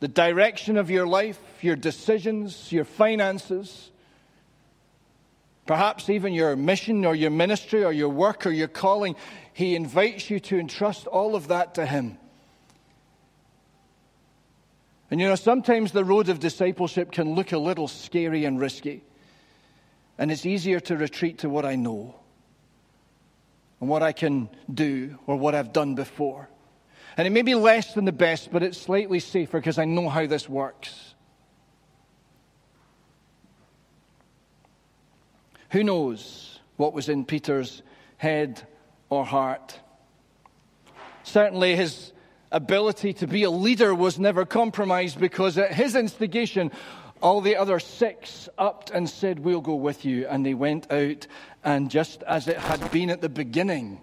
the 0.00 0.08
direction 0.08 0.76
of 0.76 0.90
your 0.90 1.06
life, 1.06 1.38
your 1.60 1.76
decisions, 1.76 2.72
your 2.72 2.84
finances, 2.84 3.90
perhaps 5.66 6.08
even 6.08 6.32
your 6.32 6.56
mission 6.56 7.04
or 7.04 7.14
your 7.14 7.30
ministry 7.30 7.84
or 7.84 7.92
your 7.92 8.08
work 8.08 8.46
or 8.46 8.50
your 8.50 8.68
calling. 8.68 9.14
He 9.52 9.76
invites 9.76 10.30
you 10.30 10.40
to 10.40 10.58
entrust 10.58 11.06
all 11.06 11.36
of 11.36 11.48
that 11.48 11.74
to 11.74 11.86
Him. 11.86 12.18
And 15.10 15.20
you 15.20 15.26
know, 15.26 15.34
sometimes 15.34 15.90
the 15.92 16.04
road 16.04 16.28
of 16.28 16.38
discipleship 16.38 17.10
can 17.10 17.34
look 17.34 17.52
a 17.52 17.58
little 17.58 17.88
scary 17.88 18.44
and 18.44 18.60
risky. 18.60 19.02
And 20.18 20.30
it's 20.30 20.46
easier 20.46 20.78
to 20.80 20.96
retreat 20.96 21.38
to 21.38 21.48
what 21.48 21.64
I 21.64 21.74
know 21.74 22.14
and 23.80 23.88
what 23.88 24.02
I 24.02 24.12
can 24.12 24.48
do 24.72 25.18
or 25.26 25.36
what 25.36 25.54
I've 25.54 25.72
done 25.72 25.94
before. 25.94 26.48
And 27.16 27.26
it 27.26 27.30
may 27.30 27.42
be 27.42 27.54
less 27.54 27.94
than 27.94 28.04
the 28.04 28.12
best, 28.12 28.52
but 28.52 28.62
it's 28.62 28.78
slightly 28.78 29.18
safer 29.18 29.58
because 29.58 29.78
I 29.78 29.84
know 29.84 30.08
how 30.08 30.26
this 30.26 30.48
works. 30.48 31.14
Who 35.70 35.82
knows 35.82 36.60
what 36.76 36.92
was 36.92 37.08
in 37.08 37.24
Peter's 37.24 37.82
head 38.16 38.62
or 39.08 39.24
heart? 39.24 39.78
Certainly, 41.22 41.76
his 41.76 42.12
ability 42.52 43.12
to 43.14 43.26
be 43.26 43.42
a 43.44 43.50
leader 43.50 43.94
was 43.94 44.18
never 44.18 44.44
compromised 44.44 45.20
because 45.20 45.56
at 45.58 45.72
his 45.72 45.94
instigation, 45.94 46.70
all 47.22 47.40
the 47.40 47.56
other 47.56 47.78
six 47.78 48.48
upped 48.58 48.90
and 48.90 49.08
said, 49.08 49.40
We'll 49.40 49.60
go 49.60 49.74
with 49.74 50.04
you. 50.04 50.26
And 50.26 50.44
they 50.44 50.54
went 50.54 50.90
out, 50.90 51.26
and 51.62 51.90
just 51.90 52.22
as 52.24 52.48
it 52.48 52.56
had 52.56 52.90
been 52.90 53.10
at 53.10 53.20
the 53.20 53.28
beginning, 53.28 54.00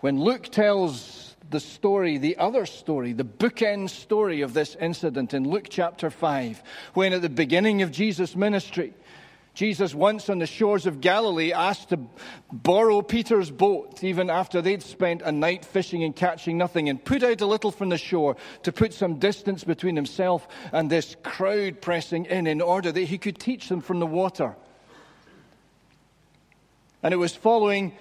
when 0.00 0.20
Luke 0.20 0.44
tells 0.50 1.36
the 1.50 1.60
story, 1.60 2.18
the 2.18 2.36
other 2.38 2.66
story, 2.66 3.12
the 3.12 3.24
bookend 3.24 3.90
story 3.90 4.40
of 4.40 4.54
this 4.54 4.76
incident 4.80 5.34
in 5.34 5.48
Luke 5.48 5.66
chapter 5.68 6.10
5, 6.10 6.62
when 6.94 7.12
at 7.12 7.22
the 7.22 7.28
beginning 7.28 7.82
of 7.82 7.92
Jesus' 7.92 8.34
ministry, 8.34 8.94
Jesus, 9.54 9.94
once 9.94 10.28
on 10.28 10.40
the 10.40 10.46
shores 10.46 10.84
of 10.84 11.00
Galilee, 11.00 11.52
asked 11.52 11.90
to 11.90 12.00
borrow 12.52 13.02
Peter's 13.02 13.52
boat, 13.52 14.02
even 14.02 14.28
after 14.28 14.60
they'd 14.60 14.82
spent 14.82 15.22
a 15.22 15.30
night 15.30 15.64
fishing 15.64 16.02
and 16.02 16.14
catching 16.14 16.58
nothing, 16.58 16.88
and 16.88 17.02
put 17.02 17.22
out 17.22 17.40
a 17.40 17.46
little 17.46 17.70
from 17.70 17.88
the 17.88 17.98
shore 17.98 18.36
to 18.64 18.72
put 18.72 18.92
some 18.92 19.20
distance 19.20 19.62
between 19.62 19.94
himself 19.94 20.48
and 20.72 20.90
this 20.90 21.16
crowd 21.22 21.80
pressing 21.80 22.24
in, 22.26 22.48
in 22.48 22.60
order 22.60 22.90
that 22.90 23.02
he 23.02 23.16
could 23.16 23.38
teach 23.38 23.68
them 23.68 23.80
from 23.80 24.00
the 24.00 24.06
water. 24.06 24.56
And 27.04 27.14
it 27.14 27.18
was 27.18 27.36
following 27.36 27.92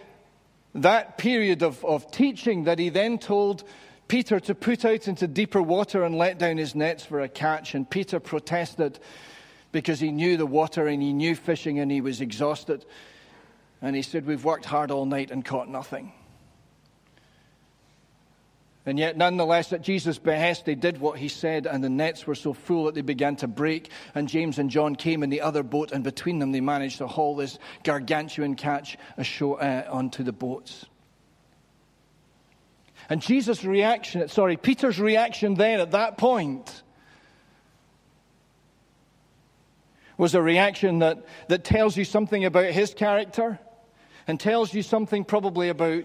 that 0.73 1.19
period 1.19 1.61
of, 1.61 1.85
of 1.85 2.09
teaching 2.09 2.63
that 2.63 2.79
he 2.79 2.89
then 2.89 3.19
told 3.19 3.63
Peter 4.07 4.39
to 4.39 4.55
put 4.55 4.85
out 4.85 5.07
into 5.07 5.27
deeper 5.27 5.61
water 5.61 6.03
and 6.03 6.17
let 6.17 6.39
down 6.39 6.57
his 6.57 6.73
nets 6.73 7.05
for 7.05 7.21
a 7.21 7.29
catch. 7.29 7.75
And 7.75 7.87
Peter 7.87 8.19
protested 8.19 8.99
because 9.73 9.99
he 9.99 10.11
knew 10.11 10.37
the 10.37 10.45
water 10.45 10.87
and 10.87 11.01
he 11.01 11.11
knew 11.11 11.35
fishing 11.35 11.79
and 11.79 11.91
he 11.91 11.99
was 11.99 12.21
exhausted. 12.21 12.85
And 13.81 13.93
he 13.97 14.01
said, 14.01 14.25
We've 14.25 14.45
worked 14.45 14.63
hard 14.63 14.91
all 14.91 15.05
night 15.05 15.31
and 15.31 15.43
caught 15.43 15.67
nothing. 15.67 16.13
And 18.85 18.99
yet, 18.99 19.15
nonetheless, 19.17 19.71
at 19.71 19.81
Jesus' 19.81 20.17
behest, 20.17 20.65
they 20.65 20.75
did 20.75 20.99
what 20.99 21.17
he 21.17 21.29
said, 21.29 21.67
and 21.67 21.81
the 21.81 21.89
nets 21.89 22.27
were 22.27 22.35
so 22.35 22.51
full 22.53 22.85
that 22.85 22.95
they 22.95 23.01
began 23.01 23.37
to 23.37 23.47
break. 23.47 23.89
And 24.13 24.27
James 24.27 24.59
and 24.59 24.69
John 24.69 24.95
came 24.95 25.23
in 25.23 25.29
the 25.29 25.39
other 25.39 25.63
boat, 25.63 25.93
and 25.93 26.03
between 26.03 26.39
them, 26.39 26.51
they 26.51 26.59
managed 26.59 26.97
to 26.97 27.07
haul 27.07 27.37
this 27.37 27.59
gargantuan 27.85 28.55
catch 28.55 28.97
ashore, 29.15 29.63
uh, 29.63 29.85
onto 29.89 30.23
the 30.23 30.33
boats. 30.33 30.85
And 33.09 33.21
Jesus' 33.21 33.63
reaction, 33.63 34.27
sorry, 34.27 34.57
Peter's 34.57 34.99
reaction 34.99 35.55
then 35.55 35.79
at 35.79 35.91
that 35.91 36.17
point 36.17 36.82
was 40.17 40.35
a 40.35 40.41
reaction 40.41 40.99
that, 40.99 41.25
that 41.47 41.63
tells 41.63 41.97
you 41.97 42.05
something 42.05 42.45
about 42.45 42.65
his 42.65 42.93
character 42.93 43.59
and 44.27 44.39
tells 44.39 44.73
you 44.73 44.83
something 44.83 45.23
probably 45.23 45.69
about 45.69 46.03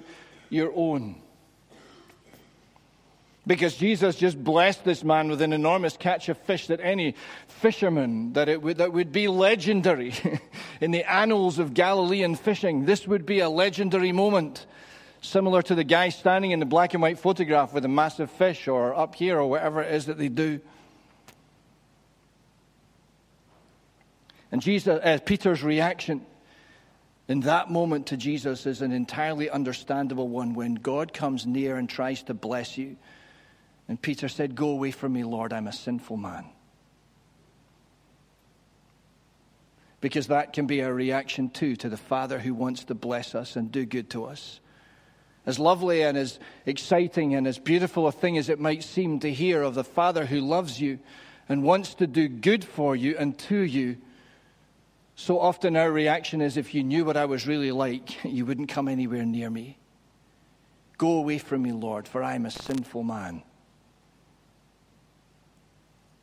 your 0.50 0.72
own 0.74 1.20
because 3.48 3.74
Jesus 3.76 4.14
just 4.14 4.44
blessed 4.44 4.84
this 4.84 5.02
man 5.02 5.28
with 5.28 5.40
an 5.40 5.54
enormous 5.54 5.96
catch 5.96 6.28
of 6.28 6.36
fish 6.36 6.66
that 6.66 6.80
any 6.80 7.14
fisherman, 7.46 8.34
that, 8.34 8.48
it 8.48 8.60
would, 8.60 8.76
that 8.76 8.92
would 8.92 9.10
be 9.10 9.26
legendary 9.26 10.12
in 10.82 10.90
the 10.90 11.10
annals 11.10 11.58
of 11.58 11.72
Galilean 11.72 12.36
fishing. 12.36 12.84
This 12.84 13.08
would 13.08 13.24
be 13.24 13.40
a 13.40 13.48
legendary 13.48 14.12
moment, 14.12 14.66
similar 15.22 15.62
to 15.62 15.74
the 15.74 15.82
guy 15.82 16.10
standing 16.10 16.50
in 16.50 16.60
the 16.60 16.66
black 16.66 16.92
and 16.92 17.02
white 17.02 17.18
photograph 17.18 17.72
with 17.72 17.86
a 17.86 17.88
massive 17.88 18.30
fish, 18.30 18.68
or 18.68 18.94
up 18.94 19.14
here, 19.14 19.40
or 19.40 19.48
whatever 19.48 19.80
it 19.80 19.94
is 19.94 20.06
that 20.06 20.18
they 20.18 20.28
do. 20.28 20.60
And 24.50 24.62
Jesus, 24.62 25.00
uh, 25.02 25.18
Peter's 25.24 25.62
reaction 25.62 26.24
in 27.28 27.40
that 27.40 27.70
moment 27.70 28.06
to 28.06 28.16
Jesus 28.16 28.64
is 28.66 28.80
an 28.80 28.92
entirely 28.92 29.50
understandable 29.50 30.28
one 30.28 30.54
when 30.54 30.74
God 30.74 31.12
comes 31.12 31.46
near 31.46 31.76
and 31.76 31.88
tries 31.88 32.22
to 32.24 32.34
bless 32.34 32.78
you 32.78 32.96
And 33.88 34.00
Peter 34.00 34.28
said, 34.28 34.54
Go 34.54 34.68
away 34.68 34.90
from 34.90 35.14
me, 35.14 35.24
Lord, 35.24 35.52
I'm 35.52 35.66
a 35.66 35.72
sinful 35.72 36.18
man. 36.18 36.44
Because 40.00 40.28
that 40.28 40.52
can 40.52 40.66
be 40.66 40.80
a 40.80 40.92
reaction 40.92 41.50
too 41.50 41.74
to 41.76 41.88
the 41.88 41.96
Father 41.96 42.38
who 42.38 42.54
wants 42.54 42.84
to 42.84 42.94
bless 42.94 43.34
us 43.34 43.56
and 43.56 43.72
do 43.72 43.84
good 43.84 44.10
to 44.10 44.26
us. 44.26 44.60
As 45.44 45.58
lovely 45.58 46.02
and 46.02 46.16
as 46.16 46.38
exciting 46.66 47.34
and 47.34 47.46
as 47.46 47.58
beautiful 47.58 48.06
a 48.06 48.12
thing 48.12 48.36
as 48.36 48.50
it 48.50 48.60
might 48.60 48.84
seem 48.84 49.18
to 49.20 49.32
hear 49.32 49.62
of 49.62 49.74
the 49.74 49.82
Father 49.82 50.26
who 50.26 50.40
loves 50.40 50.78
you 50.78 50.98
and 51.48 51.64
wants 51.64 51.94
to 51.94 52.06
do 52.06 52.28
good 52.28 52.62
for 52.62 52.94
you 52.94 53.16
and 53.18 53.36
to 53.38 53.56
you, 53.56 53.96
so 55.20 55.40
often 55.40 55.76
our 55.76 55.90
reaction 55.90 56.40
is 56.40 56.56
if 56.56 56.74
you 56.74 56.84
knew 56.84 57.04
what 57.04 57.16
I 57.16 57.24
was 57.24 57.44
really 57.44 57.72
like, 57.72 58.24
you 58.24 58.46
wouldn't 58.46 58.68
come 58.68 58.86
anywhere 58.86 59.24
near 59.26 59.50
me. 59.50 59.76
Go 60.96 61.18
away 61.18 61.38
from 61.38 61.62
me, 61.62 61.72
Lord, 61.72 62.06
for 62.06 62.22
I 62.22 62.36
am 62.36 62.46
a 62.46 62.52
sinful 62.52 63.02
man. 63.02 63.42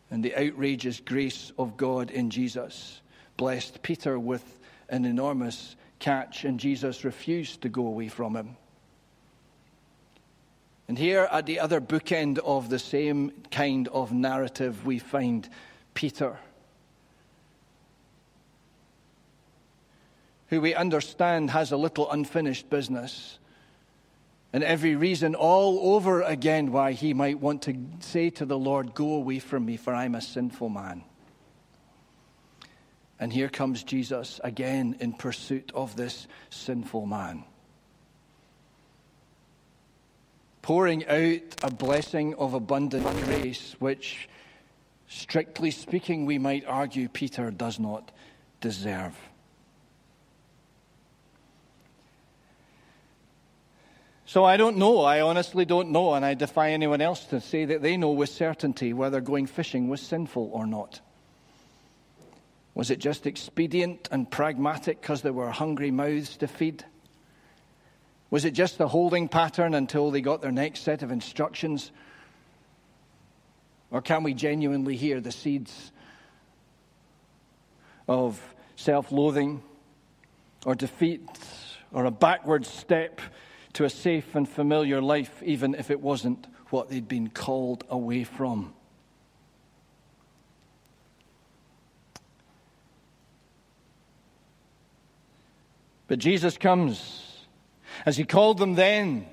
And 0.10 0.24
the 0.24 0.34
outrageous 0.34 1.02
grace 1.02 1.52
of 1.58 1.76
God 1.76 2.10
in 2.10 2.30
Jesus 2.30 3.02
blessed 3.36 3.84
Peter 3.84 4.18
with 4.18 4.60
an 4.88 5.04
enormous 5.04 5.76
catch, 6.00 6.46
and 6.46 6.58
Jesus 6.58 7.04
refused 7.04 7.64
to 7.64 7.70
go 7.70 7.88
away 7.88 8.08
from 8.08 8.34
him. 8.34 8.56
And 10.88 10.98
here 10.98 11.28
at 11.30 11.46
the 11.46 11.60
other 11.60 11.82
bookend 11.82 12.38
of 12.38 12.70
the 12.70 12.80
same 12.80 13.34
kind 13.52 13.90
of 13.90 14.14
narrative, 14.14 14.86
we 14.86 15.00
find 15.00 15.50
Peter, 15.94 16.40
who 20.48 20.62
we 20.62 20.74
understand 20.76 21.52
has 21.52 21.72
a 21.72 21.78
little 21.78 22.12
unfinished 22.12 22.70
business 22.70 23.40
and 24.54 24.64
every 24.64 24.96
reason 24.96 25.36
all 25.36 25.96
over 25.96 26.22
again 26.22 26.72
why 26.72 26.94
he 26.94 27.14
might 27.14 27.40
want 27.40 27.64
to 27.64 27.76
say 28.00 28.30
to 28.30 28.46
the 28.46 28.58
Lord, 28.58 28.94
Go 28.94 29.14
away 29.16 29.40
from 29.40 29.66
me, 29.66 29.76
for 29.76 29.94
I'm 29.94 30.16
a 30.16 30.22
sinful 30.22 30.70
man. 30.70 31.04
And 33.20 33.34
here 33.34 33.50
comes 33.50 33.84
Jesus 33.84 34.40
again 34.44 34.96
in 35.02 35.12
pursuit 35.14 35.72
of 35.76 35.98
this 35.98 36.28
sinful 36.50 37.06
man. 37.06 37.44
pouring 40.66 41.06
out 41.06 41.44
a 41.62 41.70
blessing 41.70 42.34
of 42.40 42.56
abundant 42.56 43.06
grace, 43.26 43.76
which, 43.78 44.28
strictly 45.08 45.70
speaking, 45.70 46.26
we 46.26 46.40
might 46.40 46.66
argue 46.66 47.08
Peter 47.08 47.52
does 47.52 47.80
not 47.80 48.12
deserve. 48.62 49.16
So 54.26 54.44
I 54.44 54.58
don't 54.58 54.78
know. 54.78 55.02
I 55.02 55.22
honestly 55.22 55.66
don't 55.66 55.92
know, 55.92 56.16
and 56.16 56.26
I 56.26 56.34
defy 56.34 56.72
anyone 56.72 57.02
else 57.02 57.26
to 57.26 57.40
say 57.40 57.66
that 57.66 57.82
they 57.82 57.96
know 57.96 58.12
with 58.12 58.30
certainty 58.30 58.92
whether 58.92 59.22
going 59.22 59.46
fishing 59.46 59.88
was 59.88 60.02
sinful 60.02 60.50
or 60.52 60.66
not. 60.66 61.00
Was 62.74 62.90
it 62.90 63.00
just 63.00 63.28
expedient 63.28 64.10
and 64.12 64.30
pragmatic 64.30 65.00
because 65.00 65.22
there 65.22 65.32
were 65.32 65.50
hungry 65.52 65.92
mouths 65.92 66.38
to 66.38 66.48
feed? 66.48 66.84
Was 68.32 68.44
it 68.44 68.52
just 68.52 68.78
the 68.78 68.88
holding 68.88 69.30
pattern 69.30 69.76
until 69.76 70.12
they 70.12 70.22
got 70.22 70.42
their 70.42 70.52
next 70.52 70.82
set 70.82 71.04
of 71.04 71.12
instructions? 71.12 71.92
Or 73.92 74.02
can 74.02 74.24
we 74.24 74.34
genuinely 74.34 74.98
hear 74.98 75.22
the 75.22 75.32
seeds 75.32 75.92
of 78.08 78.42
self 78.76 79.12
loathing 79.12 79.64
or 80.66 80.76
defeat 80.76 81.22
or 81.94 82.06
a 82.06 82.12
backward 82.12 82.66
step 82.66 83.22
to 83.76 83.86
a 83.86 83.90
safe 83.90 84.36
and 84.36 84.48
familiar 84.48 85.02
life, 85.02 85.42
even 85.44 85.76
if 85.76 85.90
it 85.90 86.02
wasn't 86.02 86.48
what 86.70 86.90
they'd 86.90 87.08
been 87.08 87.30
called 87.30 87.84
away 87.90 88.24
from? 88.24 88.74
But 96.08 96.20
Jesus 96.20 96.58
comes 96.58 97.46
as 98.06 98.18
he 98.18 98.26
called 98.26 98.58
them 98.58 98.76
then 98.76 99.28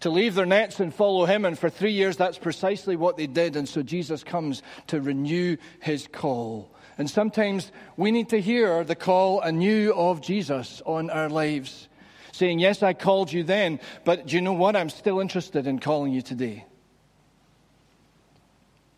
to 0.00 0.10
leave 0.10 0.34
their 0.34 0.46
nets 0.46 0.80
and 0.80 0.92
follow 0.92 1.26
him. 1.26 1.44
And 1.44 1.58
for 1.58 1.70
three 1.70 1.92
years, 1.92 2.16
that's 2.16 2.38
precisely 2.38 2.96
what 2.96 3.16
they 3.16 3.26
did. 3.26 3.56
And 3.56 3.68
so 3.68 3.82
Jesus 3.82 4.24
comes 4.24 4.62
to 4.88 5.00
renew 5.00 5.56
his 5.80 6.08
call. 6.10 6.74
And 6.98 7.08
sometimes 7.08 7.72
we 7.96 8.10
need 8.10 8.28
to 8.30 8.40
hear 8.40 8.84
the 8.84 8.94
call 8.94 9.40
anew 9.40 9.92
of 9.94 10.20
Jesus 10.20 10.82
on 10.84 11.10
our 11.10 11.28
lives, 11.28 11.88
saying, 12.32 12.58
Yes, 12.58 12.82
I 12.82 12.94
called 12.94 13.32
you 13.32 13.44
then, 13.44 13.78
but 14.04 14.26
do 14.26 14.34
you 14.34 14.42
know 14.42 14.54
what? 14.54 14.74
I'm 14.74 14.90
still 14.90 15.20
interested 15.20 15.66
in 15.66 15.78
calling 15.78 16.12
you 16.12 16.22
today. 16.22 16.64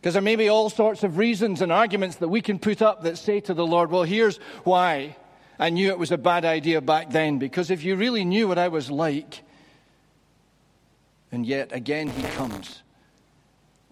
Because 0.00 0.14
there 0.14 0.22
may 0.22 0.36
be 0.36 0.48
all 0.48 0.70
sorts 0.70 1.02
of 1.02 1.18
reasons 1.18 1.60
and 1.60 1.72
arguments 1.72 2.16
that 2.16 2.28
we 2.28 2.40
can 2.40 2.58
put 2.58 2.82
up 2.82 3.02
that 3.02 3.18
say 3.18 3.40
to 3.40 3.54
the 3.54 3.66
Lord, 3.66 3.90
Well, 3.90 4.04
here's 4.04 4.38
why. 4.62 5.16
I 5.58 5.70
knew 5.70 5.90
it 5.90 5.98
was 5.98 6.10
a 6.10 6.18
bad 6.18 6.44
idea 6.44 6.80
back 6.80 7.10
then 7.10 7.38
because 7.38 7.70
if 7.70 7.84
you 7.84 7.94
really 7.94 8.24
knew 8.24 8.48
what 8.48 8.58
I 8.58 8.68
was 8.68 8.90
like, 8.90 9.42
and 11.30 11.46
yet 11.46 11.72
again 11.72 12.08
he 12.08 12.22
comes, 12.22 12.82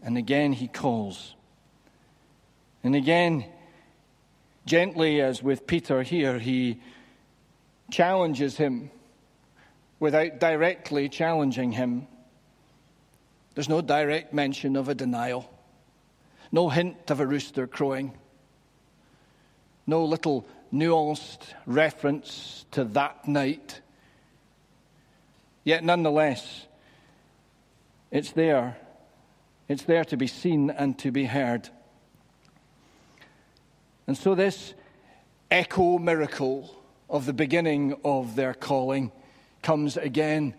and 0.03 0.19
again 0.19 0.53
he 0.53 0.67
calls, 0.67 1.35
and 2.83 2.97
again, 2.97 3.45
gently 4.67 5.21
as 5.21 5.41
with 5.41 5.67
Peter 5.69 6.03
here, 6.03 6.41
he 6.41 6.81
challenges 7.93 8.57
him 8.57 8.91
without 10.03 10.41
directly 10.41 11.09
challenging 11.09 11.71
him. 11.71 12.09
There's 13.55 13.69
no 13.69 13.81
direct 13.81 14.35
mention 14.35 14.75
of 14.75 14.89
a 14.89 14.97
denial, 14.97 15.49
no 16.51 16.69
hint 16.71 17.09
of 17.09 17.21
a 17.21 17.27
rooster 17.27 17.69
crowing, 17.69 18.13
no 19.87 20.05
little 20.05 20.45
nuanced 20.75 21.43
reference 21.67 22.67
to 22.73 22.83
that 22.83 23.29
night. 23.29 23.81
Yet, 25.63 25.85
nonetheless, 25.85 26.67
it's 28.11 28.33
there. 28.33 28.77
It's 29.69 29.85
there 29.85 30.05
to 30.07 30.17
be 30.17 30.27
seen 30.27 30.71
and 30.71 30.99
to 30.99 31.13
be 31.13 31.27
heard. 31.27 31.69
And 34.09 34.19
so, 34.19 34.35
this 34.35 34.75
echo 35.49 35.99
miracle 35.99 36.75
of 37.09 37.25
the 37.25 37.33
beginning 37.33 37.95
of 38.05 38.35
their 38.35 38.53
calling 38.53 39.13
comes 39.63 39.97
again, 39.97 40.55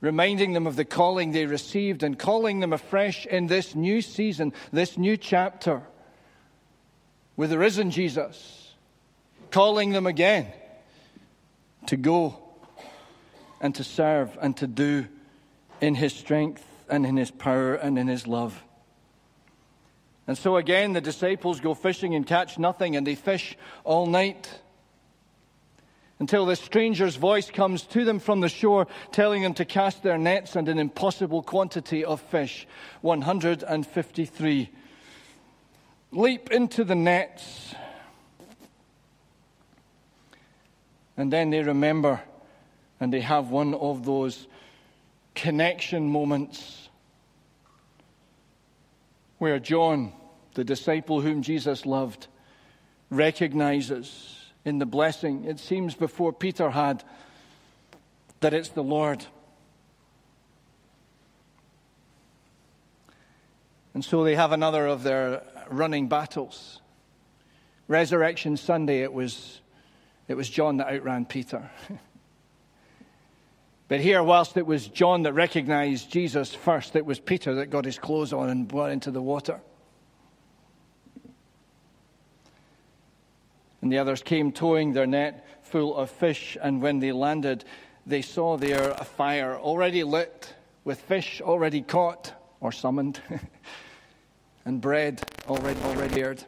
reminding 0.00 0.52
them 0.52 0.66
of 0.66 0.76
the 0.76 0.84
calling 0.84 1.32
they 1.32 1.46
received 1.46 2.02
and 2.02 2.18
calling 2.18 2.60
them 2.60 2.72
afresh 2.72 3.26
in 3.26 3.46
this 3.46 3.74
new 3.74 4.02
season, 4.02 4.52
this 4.72 4.96
new 4.98 5.16
chapter 5.16 5.82
with 7.36 7.50
the 7.50 7.58
risen 7.58 7.90
Jesus 7.90 8.72
calling 9.50 9.90
them 9.90 10.06
again 10.06 10.52
to 11.86 11.96
go 11.96 12.36
and 13.60 13.74
to 13.74 13.84
serve 13.84 14.36
and 14.40 14.56
to 14.56 14.66
do 14.66 15.06
in 15.80 15.94
his 15.94 16.12
strength 16.12 16.64
and 16.88 17.06
in 17.06 17.16
his 17.16 17.30
power 17.30 17.74
and 17.74 17.98
in 17.98 18.08
his 18.08 18.26
love. 18.26 18.62
And 20.26 20.36
so 20.36 20.56
again, 20.56 20.92
the 20.92 21.00
disciples 21.00 21.60
go 21.60 21.74
fishing 21.74 22.14
and 22.14 22.26
catch 22.26 22.58
nothing, 22.58 22.96
and 22.96 23.06
they 23.06 23.14
fish 23.14 23.56
all 23.84 24.06
night 24.06 24.48
until 26.18 26.46
the 26.46 26.56
stranger's 26.56 27.16
voice 27.16 27.50
comes 27.50 27.82
to 27.82 28.04
them 28.04 28.18
from 28.18 28.40
the 28.40 28.48
shore, 28.48 28.86
telling 29.12 29.42
them 29.42 29.54
to 29.54 29.64
cast 29.64 30.02
their 30.02 30.18
nets 30.18 30.56
and 30.56 30.68
an 30.68 30.78
impossible 30.78 31.42
quantity 31.42 32.04
of 32.04 32.20
fish 32.20 32.66
153. 33.02 34.70
Leap 36.12 36.50
into 36.50 36.84
the 36.84 36.94
nets 36.94 37.74
And 41.16 41.32
then 41.32 41.50
they 41.50 41.62
remember 41.62 42.20
and 43.00 43.12
they 43.12 43.20
have 43.20 43.50
one 43.50 43.74
of 43.74 44.04
those 44.04 44.46
connection 45.34 46.08
moments 46.08 46.88
where 49.38 49.58
John, 49.58 50.12
the 50.54 50.64
disciple 50.64 51.20
whom 51.20 51.42
Jesus 51.42 51.86
loved, 51.86 52.28
recognizes 53.10 54.43
in 54.64 54.78
the 54.78 54.86
blessing, 54.86 55.44
it 55.44 55.58
seems 55.58 55.94
before 55.94 56.32
Peter 56.32 56.70
had, 56.70 57.04
that 58.40 58.54
it's 58.54 58.70
the 58.70 58.82
Lord. 58.82 59.24
And 63.92 64.04
so 64.04 64.24
they 64.24 64.34
have 64.34 64.52
another 64.52 64.86
of 64.86 65.02
their 65.02 65.42
running 65.70 66.08
battles. 66.08 66.80
Resurrection 67.86 68.56
Sunday, 68.56 69.02
it 69.02 69.12
was 69.12 69.60
it 70.26 70.34
was 70.34 70.48
John 70.48 70.78
that 70.78 70.88
outran 70.88 71.26
Peter. 71.26 71.70
but 73.88 74.00
here, 74.00 74.22
whilst 74.22 74.56
it 74.56 74.66
was 74.66 74.88
John 74.88 75.22
that 75.24 75.34
recognized 75.34 76.10
Jesus 76.10 76.54
first, 76.54 76.96
it 76.96 77.04
was 77.04 77.20
Peter 77.20 77.56
that 77.56 77.66
got 77.66 77.84
his 77.84 77.98
clothes 77.98 78.32
on 78.32 78.48
and 78.48 78.70
went 78.72 78.94
into 78.94 79.10
the 79.10 79.20
water. 79.20 79.60
And 83.84 83.92
the 83.92 83.98
others 83.98 84.22
came 84.22 84.50
towing 84.50 84.94
their 84.94 85.06
net 85.06 85.46
full 85.60 85.94
of 85.94 86.08
fish, 86.08 86.56
and 86.62 86.80
when 86.80 87.00
they 87.00 87.12
landed, 87.12 87.66
they 88.06 88.22
saw 88.22 88.56
there 88.56 88.92
a 88.92 89.04
fire 89.04 89.58
already 89.58 90.04
lit 90.04 90.54
with 90.84 91.02
fish 91.02 91.42
already 91.42 91.82
caught 91.82 92.32
or 92.62 92.72
summoned, 92.72 93.20
and 94.64 94.80
bread 94.80 95.20
already 95.46 95.78
already 95.82 96.22
aired. 96.22 96.42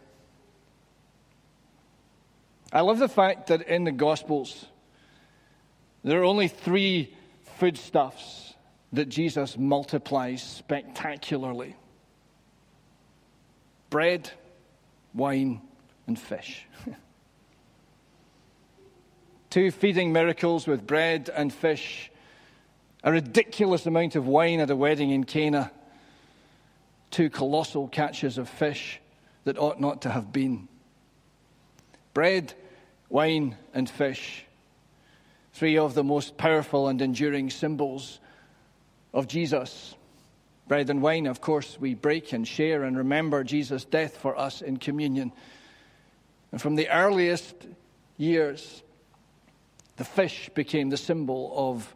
I 2.73 2.81
love 2.81 2.99
the 2.99 3.07
fact 3.07 3.49
that 3.49 3.69
in 3.69 3.85
the 3.85 3.93
Gospels, 3.93 4.65
there 6.05 6.23
are 6.23 6.25
only 6.25 6.49
three 6.49 7.15
foodstuffs 7.59 8.55
that 8.95 9.11
Jesus 9.11 9.59
multiplies 9.59 10.43
spectacularly 10.43 11.77
bread, 13.91 14.31
wine, 15.13 15.61
and 16.07 16.19
fish. 16.19 16.67
Two 19.57 19.71
feeding 19.71 20.13
miracles 20.13 20.67
with 20.67 20.87
bread 20.87 21.31
and 21.35 21.51
fish, 21.51 22.11
a 23.03 23.11
ridiculous 23.11 23.87
amount 23.87 24.15
of 24.15 24.27
wine 24.27 24.61
at 24.61 24.69
a 24.69 24.77
wedding 24.77 25.09
in 25.09 25.25
Cana, 25.25 25.73
two 27.11 27.31
colossal 27.31 27.89
catches 27.89 28.37
of 28.37 28.51
fish 28.51 29.01
that 29.45 29.57
ought 29.57 29.81
not 29.81 30.03
to 30.03 30.11
have 30.11 30.31
been. 30.31 30.69
Bread, 32.13 32.53
wine, 33.09 33.57
and 33.73 33.89
fish, 33.89 34.45
three 35.55 35.79
of 35.79 35.95
the 35.95 36.05
most 36.05 36.37
powerful 36.37 36.89
and 36.89 37.01
enduring 37.01 37.49
symbols 37.49 38.21
of 39.15 39.27
Jesus. 39.27 39.95
Bread 40.69 40.91
and 40.91 41.01
wine, 41.01 41.27
of 41.27 41.41
course, 41.41 41.79
we 41.81 41.95
break 41.95 42.35
and 42.35 42.47
share 42.47 42.85
and 42.85 42.99
remember 42.99 43.43
Jesus' 43.43 43.87
death 43.87 44.19
for 44.19 44.39
us 44.39 44.61
in 44.61 44.77
communion. 44.77 45.33
And 46.53 46.61
from 46.61 46.75
the 46.75 46.91
earliest 46.91 47.55
years, 48.19 48.83
the 49.97 50.05
fish 50.05 50.51
became 50.55 50.91
the 50.91 50.97
symbol 50.97 51.53
of 51.55 51.95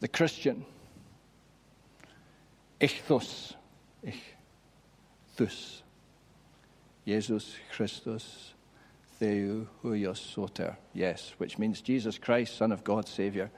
the 0.00 0.08
Christian. 0.08 0.64
Ichthus. 2.80 3.54
Ichthus. 4.04 5.82
Jesus 7.06 7.54
Christus 7.72 8.54
Theou 9.20 9.66
huios 9.82 10.18
soter. 10.18 10.76
Yes, 10.92 11.34
which 11.38 11.58
means 11.58 11.80
Jesus 11.80 12.18
Christ, 12.18 12.56
Son 12.56 12.72
of 12.72 12.82
God, 12.82 13.08
Savior. 13.08 13.50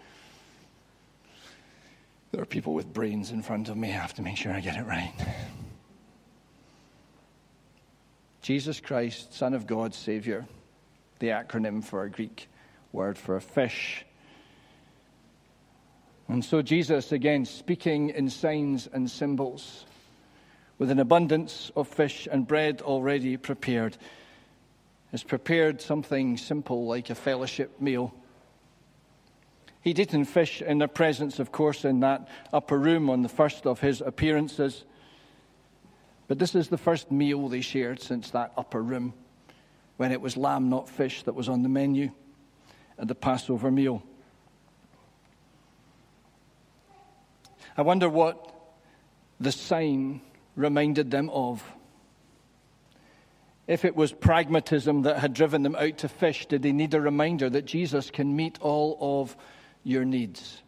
There 2.30 2.42
are 2.42 2.46
people 2.46 2.74
with 2.74 2.92
brains 2.92 3.30
in 3.30 3.42
front 3.42 3.68
of 3.68 3.76
me. 3.76 3.88
I 3.88 3.92
have 3.92 4.14
to 4.14 4.22
make 4.22 4.36
sure 4.36 4.52
I 4.52 4.60
get 4.60 4.76
it 4.76 4.84
right. 4.84 5.14
Jesus 8.42 8.80
Christ, 8.80 9.32
Son 9.32 9.54
of 9.54 9.66
God, 9.66 9.94
Savior, 9.94 10.46
the 11.18 11.28
acronym 11.28 11.82
for 11.82 12.04
a 12.04 12.10
Greek 12.10 12.48
word 12.92 13.18
for 13.18 13.36
a 13.36 13.40
fish. 13.40 14.04
And 16.28 16.44
so 16.44 16.62
Jesus, 16.62 17.12
again, 17.12 17.44
speaking 17.44 18.10
in 18.10 18.30
signs 18.30 18.88
and 18.92 19.10
symbols, 19.10 19.86
with 20.78 20.90
an 20.90 20.98
abundance 20.98 21.70
of 21.76 21.88
fish 21.88 22.28
and 22.30 22.46
bread 22.46 22.82
already 22.82 23.36
prepared, 23.36 23.96
has 25.12 25.22
prepared 25.22 25.80
something 25.80 26.36
simple 26.36 26.86
like 26.86 27.10
a 27.10 27.14
fellowship 27.14 27.80
meal 27.80 28.12
He'd 29.86 30.00
eaten 30.00 30.24
fish 30.24 30.62
in 30.62 30.78
their 30.78 30.88
presence, 30.88 31.38
of 31.38 31.52
course, 31.52 31.84
in 31.84 32.00
that 32.00 32.26
upper 32.52 32.76
room 32.76 33.08
on 33.08 33.22
the 33.22 33.28
first 33.28 33.68
of 33.68 33.78
his 33.78 34.00
appearances. 34.00 34.84
But 36.26 36.40
this 36.40 36.56
is 36.56 36.66
the 36.66 36.76
first 36.76 37.12
meal 37.12 37.46
they 37.46 37.60
shared 37.60 38.02
since 38.02 38.32
that 38.32 38.52
upper 38.56 38.82
room, 38.82 39.14
when 39.96 40.10
it 40.10 40.20
was 40.20 40.36
lamb, 40.36 40.70
not 40.70 40.88
fish, 40.88 41.22
that 41.22 41.36
was 41.36 41.48
on 41.48 41.62
the 41.62 41.68
menu 41.68 42.10
at 42.98 43.08
the 43.08 43.14
Passover 43.14 43.70
meal. 43.70 44.02
I 47.76 47.82
wonder 47.82 48.08
what 48.08 48.54
the 49.38 49.52
sign 49.52 50.22
reminded 50.54 51.10
them 51.10 51.28
of. 51.30 51.62
If 53.66 53.84
it 53.84 53.96
was 53.96 54.12
pragmatism 54.12 55.02
that 55.02 55.18
had 55.18 55.34
driven 55.34 55.62
them 55.62 55.76
out 55.76 55.98
to 55.98 56.08
fish, 56.08 56.46
did 56.46 56.62
they 56.62 56.72
need 56.72 56.94
a 56.94 57.00
reminder 57.00 57.50
that 57.50 57.64
Jesus 57.64 58.10
can 58.10 58.34
meet 58.34 58.58
all 58.60 58.96
of 59.00 59.36
your 59.82 60.04
needs. 60.04 60.62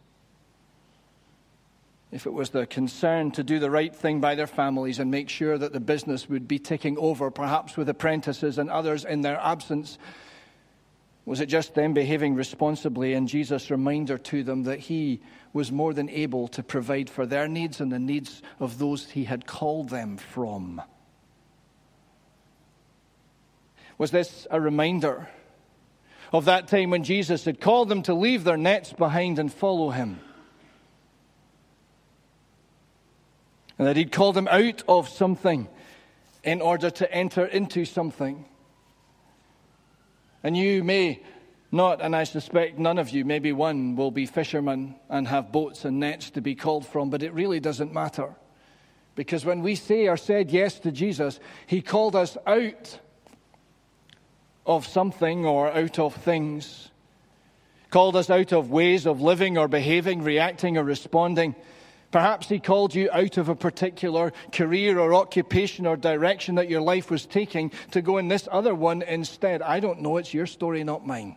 If 2.11 2.25
it 2.25 2.33
was 2.33 2.49
the 2.49 2.65
concern 2.65 3.31
to 3.31 3.43
do 3.43 3.59
the 3.59 3.69
right 3.69 3.95
thing 3.95 4.19
by 4.19 4.35
their 4.35 4.47
families 4.47 4.97
and 4.97 5.11
make 5.11 5.29
sure 5.29 5.57
that 5.57 5.73
the 5.73 5.79
business 5.79 6.27
would 6.27 6.47
be 6.47 6.57
ticking 6.57 6.97
over, 6.97 7.29
perhaps 7.29 7.77
with 7.77 7.87
apprentices 7.89 8.57
and 8.57 8.69
others 8.69 9.05
in 9.05 9.21
their 9.21 9.39
absence, 9.39 9.99
was 11.25 11.41
it 11.41 11.47
just 11.47 11.75
them 11.75 11.93
behaving 11.93 12.35
responsibly 12.35 13.13
and 13.13 13.27
Jesus' 13.27 13.69
reminder 13.69 14.17
to 14.17 14.43
them 14.43 14.63
that 14.63 14.79
He 14.79 15.21
was 15.53 15.71
more 15.71 15.93
than 15.93 16.09
able 16.09 16.47
to 16.49 16.63
provide 16.63 17.09
for 17.09 17.25
their 17.25 17.47
needs 17.47 17.81
and 17.81 17.91
the 17.91 17.99
needs 17.99 18.41
of 18.59 18.79
those 18.79 19.09
He 19.11 19.25
had 19.25 19.45
called 19.45 19.89
them 19.89 20.17
from? 20.17 20.81
Was 23.97 24.11
this 24.11 24.47
a 24.49 24.59
reminder 24.59 25.27
of 26.31 26.45
that 26.45 26.67
time 26.67 26.91
when 26.91 27.03
Jesus 27.03 27.45
had 27.45 27.59
called 27.59 27.89
them 27.89 28.03
to 28.03 28.13
leave 28.13 28.43
their 28.43 28.57
nets 28.57 28.93
behind 28.93 29.39
and 29.39 29.51
follow 29.51 29.89
him. 29.89 30.19
And 33.77 33.87
that 33.87 33.97
he'd 33.97 34.11
called 34.11 34.35
them 34.35 34.47
out 34.49 34.83
of 34.87 35.09
something 35.09 35.67
in 36.43 36.61
order 36.61 36.89
to 36.89 37.11
enter 37.11 37.45
into 37.45 37.85
something. 37.85 38.45
And 40.43 40.55
you 40.55 40.83
may 40.83 41.21
not, 41.71 42.01
and 42.01 42.15
I 42.15 42.23
suspect 42.23 42.79
none 42.79 42.97
of 42.97 43.09
you, 43.09 43.25
maybe 43.25 43.51
one, 43.51 43.95
will 43.95 44.11
be 44.11 44.25
fishermen 44.25 44.95
and 45.09 45.27
have 45.27 45.51
boats 45.51 45.85
and 45.85 45.99
nets 45.99 46.31
to 46.31 46.41
be 46.41 46.55
called 46.55 46.85
from, 46.85 47.09
but 47.09 47.21
it 47.21 47.33
really 47.33 47.59
doesn't 47.59 47.93
matter. 47.93 48.35
Because 49.15 49.45
when 49.45 49.61
we 49.61 49.75
say 49.75 50.07
or 50.07 50.17
said 50.17 50.49
yes 50.49 50.79
to 50.79 50.91
Jesus, 50.91 51.39
he 51.67 51.81
called 51.81 52.15
us 52.15 52.37
out 52.47 52.99
of 54.65 54.87
something 54.87 55.45
or 55.45 55.71
out 55.71 55.99
of 55.99 56.15
things, 56.15 56.89
called 57.89 58.15
us 58.15 58.29
out 58.29 58.53
of 58.53 58.71
ways 58.71 59.05
of 59.05 59.21
living 59.21 59.57
or 59.57 59.67
behaving, 59.67 60.21
reacting 60.21 60.77
or 60.77 60.83
responding. 60.83 61.55
Perhaps 62.11 62.49
He 62.49 62.59
called 62.59 62.95
you 62.95 63.09
out 63.11 63.37
of 63.37 63.49
a 63.49 63.55
particular 63.55 64.33
career 64.51 64.99
or 64.99 65.13
occupation 65.13 65.85
or 65.85 65.95
direction 65.95 66.55
that 66.55 66.69
your 66.69 66.81
life 66.81 67.11
was 67.11 67.25
taking 67.25 67.71
to 67.91 68.01
go 68.01 68.17
in 68.17 68.27
this 68.27 68.47
other 68.51 68.73
one 68.73 69.01
instead. 69.01 69.61
I 69.61 69.79
don't 69.79 70.01
know. 70.01 70.17
It's 70.17 70.33
your 70.33 70.47
story, 70.47 70.83
not 70.83 71.05
mine. 71.05 71.35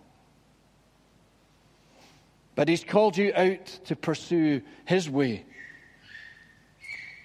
But 2.54 2.68
He's 2.68 2.84
called 2.84 3.16
you 3.16 3.32
out 3.34 3.66
to 3.86 3.96
pursue 3.96 4.62
His 4.84 5.08
way 5.08 5.44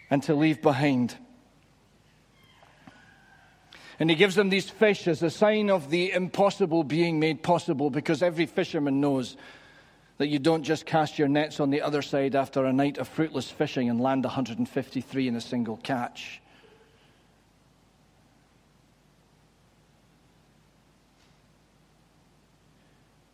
and 0.10 0.24
to 0.24 0.36
leave 0.36 0.62
behind 0.62 1.16
and 4.00 4.10
he 4.10 4.16
gives 4.16 4.36
them 4.36 4.50
these 4.50 4.70
fish 4.70 5.08
as 5.08 5.24
a 5.24 5.30
sign 5.30 5.70
of 5.70 5.90
the 5.90 6.12
impossible 6.12 6.84
being 6.84 7.20
made 7.20 7.42
possible 7.42 7.90
because 7.90 8.22
every 8.22 8.46
fisherman 8.46 9.02
knows 9.02 9.38
that 10.18 10.28
you 10.28 10.40
don't 10.40 10.64
just 10.64 10.86
cast 10.86 11.20
your 11.20 11.28
nets 11.28 11.60
on 11.60 11.70
the 11.70 11.82
other 11.82 12.02
side 12.02 12.36
after 12.36 12.66
a 12.66 12.74
night 12.74 12.98
of 12.98 13.08
fruitless 13.08 13.50
fishing 13.50 13.90
and 13.90 14.02
land 14.02 14.24
153 14.24 15.28
in 15.28 15.36
a 15.36 15.42
single 15.42 15.78
catch. 15.78 16.42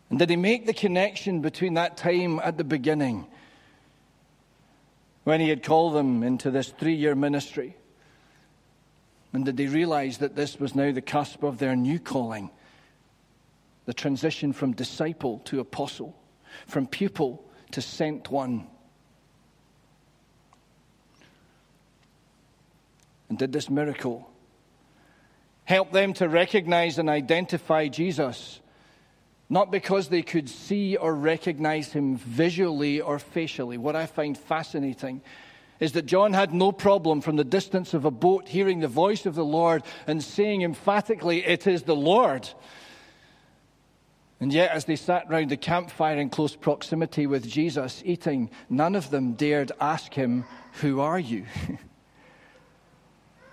And 0.10 0.20
did 0.20 0.30
he 0.30 0.36
make 0.36 0.68
the 0.68 0.74
connection 0.74 1.42
between 1.42 1.74
that 1.74 1.98
time 1.98 2.40
at 2.44 2.56
the 2.58 2.64
beginning 2.64 3.26
when 5.24 5.40
he 5.40 5.50
had 5.50 5.64
called 5.64 5.96
them 5.96 6.22
into 6.22 6.52
this 6.52 6.70
three 6.70 6.94
year 6.94 7.16
ministry? 7.16 7.76
And 9.34 9.46
did 9.46 9.58
they 9.58 9.66
realize 9.66 10.20
that 10.20 10.36
this 10.36 10.60
was 10.60 10.76
now 10.76 10.92
the 10.92 11.02
cusp 11.02 11.42
of 11.42 11.58
their 11.58 11.76
new 11.76 11.98
calling? 11.98 12.52
The 13.86 13.94
transition 13.96 14.54
from 14.54 14.74
disciple 14.74 15.40
to 15.46 15.60
apostle, 15.60 16.16
from 16.68 16.88
pupil 16.88 17.44
to 17.72 17.82
sent 17.82 18.30
one. 18.32 18.68
And 23.30 23.40
did 23.40 23.52
this 23.52 23.70
miracle 23.70 24.30
help 25.66 25.92
them 25.92 26.14
to 26.14 26.30
recognize 26.30 27.00
and 27.00 27.10
identify 27.10 27.88
Jesus? 27.88 28.60
Not 29.50 29.72
because 29.72 30.08
they 30.08 30.22
could 30.22 30.50
see 30.50 30.98
or 30.98 31.14
recognize 31.16 31.92
him 31.92 32.18
visually 32.18 33.02
or 33.02 33.20
facially. 33.20 33.78
What 33.78 33.96
I 33.96 34.06
find 34.06 34.38
fascinating 34.38 35.22
is 35.80 35.94
that 35.94 36.06
John 36.06 36.34
had 36.34 36.54
no 36.54 36.72
problem 36.72 37.22
from 37.22 37.36
the 37.36 37.44
distance 37.44 37.94
of 37.94 38.06
a 38.06 38.12
boat 38.12 38.48
hearing 38.48 38.80
the 38.80 38.88
voice 38.88 39.26
of 39.26 39.36
the 39.36 39.46
Lord 39.46 39.84
and 40.08 40.24
saying 40.24 40.62
emphatically, 40.62 41.46
It 41.46 41.68
is 41.68 41.84
the 41.84 41.96
Lord. 41.96 42.50
And 44.44 44.52
yet, 44.52 44.72
as 44.72 44.84
they 44.84 44.98
sat 44.98 45.30
round 45.30 45.52
the 45.52 45.56
campfire 45.56 46.18
in 46.18 46.30
close 46.30 46.54
proximity 46.54 47.28
with 47.28 47.48
Jesus 47.48 48.04
eating, 48.06 48.50
none 48.70 48.94
of 48.94 49.10
them 49.10 49.36
dared 49.36 49.72
ask 49.80 50.14
him, 50.14 50.44
Who 50.82 51.00
are 51.00 51.18
you? 51.18 51.46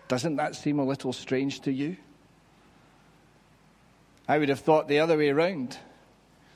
Doesn't 0.09 0.35
that 0.35 0.57
seem 0.57 0.81
a 0.81 0.85
little 0.85 1.13
strange 1.13 1.61
to 1.61 1.71
you? 1.71 1.97
I 4.27 4.39
would 4.39 4.49
have 4.49 4.59
thought 4.59 4.89
the 4.89 4.99
other 4.99 5.17
way 5.17 5.29
around. 5.29 5.79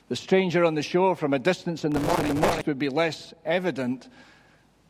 The 0.09 0.17
stranger 0.17 0.65
on 0.65 0.75
the 0.75 0.83
shore 0.83 1.15
from 1.15 1.33
a 1.33 1.39
distance 1.39 1.85
in 1.85 1.93
the 1.93 2.01
morning 2.01 2.41
would 2.65 2.77
be 2.77 2.89
less 2.89 3.33
evident 3.45 4.09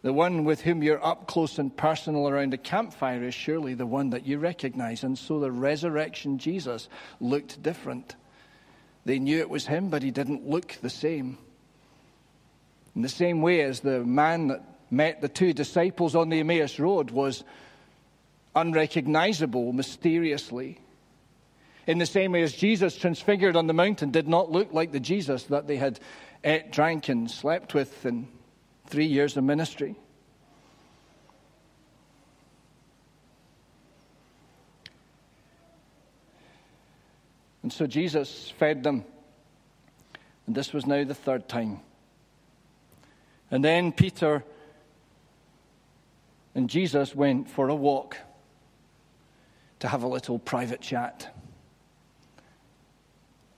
The 0.01 0.12
one 0.12 0.43
with 0.43 0.62
whom 0.62 0.81
you're 0.81 1.05
up 1.05 1.27
close 1.27 1.60
and 1.60 1.75
personal 1.77 2.27
around 2.27 2.55
a 2.55 2.58
campfire 2.58 3.23
is 3.23 3.36
surely 3.36 3.75
the 3.75 3.86
one 3.86 4.10
that 4.10 4.25
you 4.25 4.39
recognize. 4.39 5.03
And 5.03 5.15
so 5.15 5.39
the 5.39 5.51
resurrection 5.51 6.39
Jesus 6.39 6.89
looked 7.19 7.62
different. 7.62 8.15
They 9.05 9.19
knew 9.19 9.39
it 9.39 9.49
was 9.49 9.67
him, 9.67 9.89
but 9.89 10.03
he 10.03 10.11
didn't 10.11 10.47
look 10.47 10.73
the 10.81 10.89
same. 10.89 11.37
In 12.95 13.01
the 13.01 13.09
same 13.09 13.41
way 13.41 13.61
as 13.61 13.81
the 13.81 14.03
man 14.03 14.47
that 14.47 14.63
met 14.89 15.21
the 15.21 15.29
two 15.29 15.53
disciples 15.53 16.15
on 16.15 16.29
the 16.29 16.39
Emmaus 16.39 16.79
Road 16.79 17.11
was 17.11 17.43
unrecognizable 18.55 19.73
mysteriously. 19.73 20.79
In 21.87 21.99
the 21.99 22.05
same 22.05 22.31
way 22.31 22.41
as 22.41 22.53
Jesus, 22.53 22.97
transfigured 22.97 23.55
on 23.55 23.67
the 23.67 23.73
mountain, 23.73 24.09
did 24.09 24.27
not 24.27 24.51
look 24.51 24.73
like 24.73 24.91
the 24.91 24.99
Jesus 24.99 25.43
that 25.45 25.67
they 25.67 25.77
had 25.77 25.99
ate, 26.43 26.71
drank, 26.71 27.09
and 27.09 27.29
slept 27.29 27.73
with 27.73 28.05
in 28.05 28.27
three 28.87 29.05
years 29.05 29.37
of 29.37 29.43
ministry. 29.43 29.95
And 37.65 37.73
so 37.73 37.88
Jesus 37.88 38.54
fed 38.60 38.84
them. 38.84 39.04
And 40.45 40.54
this 40.54 40.71
was 40.71 40.86
now 40.86 41.04
the 41.04 41.15
third 41.15 41.49
time. 41.49 41.80
And 43.49 43.65
then 43.65 43.91
Peter 43.91 44.43
and 46.54 46.69
Jesus 46.69 47.15
went 47.15 47.49
for 47.49 47.69
a 47.69 47.73
walk 47.73 48.17
to 49.80 49.88
have 49.88 50.04
a 50.04 50.08
little 50.08 50.38
private 50.38 50.80
chat. 50.80 51.36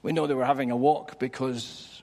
We 0.03 0.13
know 0.13 0.25
they 0.25 0.33
were 0.33 0.45
having 0.45 0.71
a 0.71 0.77
walk 0.77 1.19
because 1.19 2.01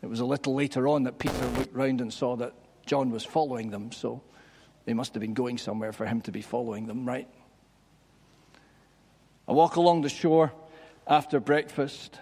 it 0.00 0.06
was 0.06 0.20
a 0.20 0.24
little 0.24 0.54
later 0.54 0.88
on 0.88 1.02
that 1.02 1.18
Peter 1.18 1.46
looked 1.48 1.74
round 1.74 2.00
and 2.00 2.10
saw 2.10 2.34
that 2.36 2.54
John 2.86 3.10
was 3.10 3.26
following 3.26 3.68
them, 3.68 3.92
so 3.92 4.22
they 4.86 4.94
must 4.94 5.12
have 5.12 5.20
been 5.20 5.34
going 5.34 5.58
somewhere 5.58 5.92
for 5.92 6.06
him 6.06 6.22
to 6.22 6.32
be 6.32 6.40
following 6.40 6.86
them, 6.86 7.04
right? 7.04 7.28
A 9.48 9.52
walk 9.52 9.76
along 9.76 10.00
the 10.00 10.08
shore 10.08 10.50
after 11.06 11.40
breakfast. 11.40 12.18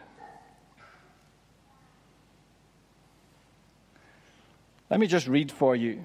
Let 4.88 4.98
me 4.98 5.06
just 5.06 5.28
read 5.28 5.52
for 5.52 5.76
you 5.76 6.04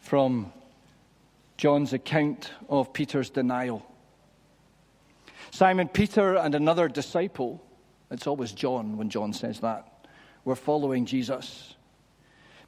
from 0.00 0.52
John's 1.56 1.92
account 1.92 2.52
of 2.68 2.92
Peter's 2.92 3.30
denial. 3.30 3.84
Simon 5.50 5.88
Peter 5.88 6.36
and 6.36 6.54
another 6.54 6.88
disciple, 6.88 7.62
it's 8.10 8.26
always 8.26 8.52
John 8.52 8.96
when 8.96 9.08
John 9.08 9.32
says 9.32 9.60
that, 9.60 10.06
were 10.44 10.56
following 10.56 11.06
Jesus. 11.06 11.74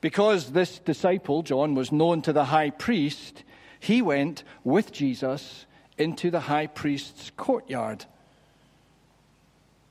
Because 0.01 0.53
this 0.53 0.79
disciple, 0.79 1.43
John, 1.43 1.75
was 1.75 1.93
known 1.93 2.23
to 2.23 2.33
the 2.33 2.45
high 2.47 2.71
priest, 2.71 3.45
he 3.81 4.03
went 4.03 4.45
with 4.65 4.93
Jesus 4.93 5.67
into 5.99 6.31
the 6.31 6.41
high 6.41 6.67
priest's 6.67 7.31
courtyard. 7.37 8.05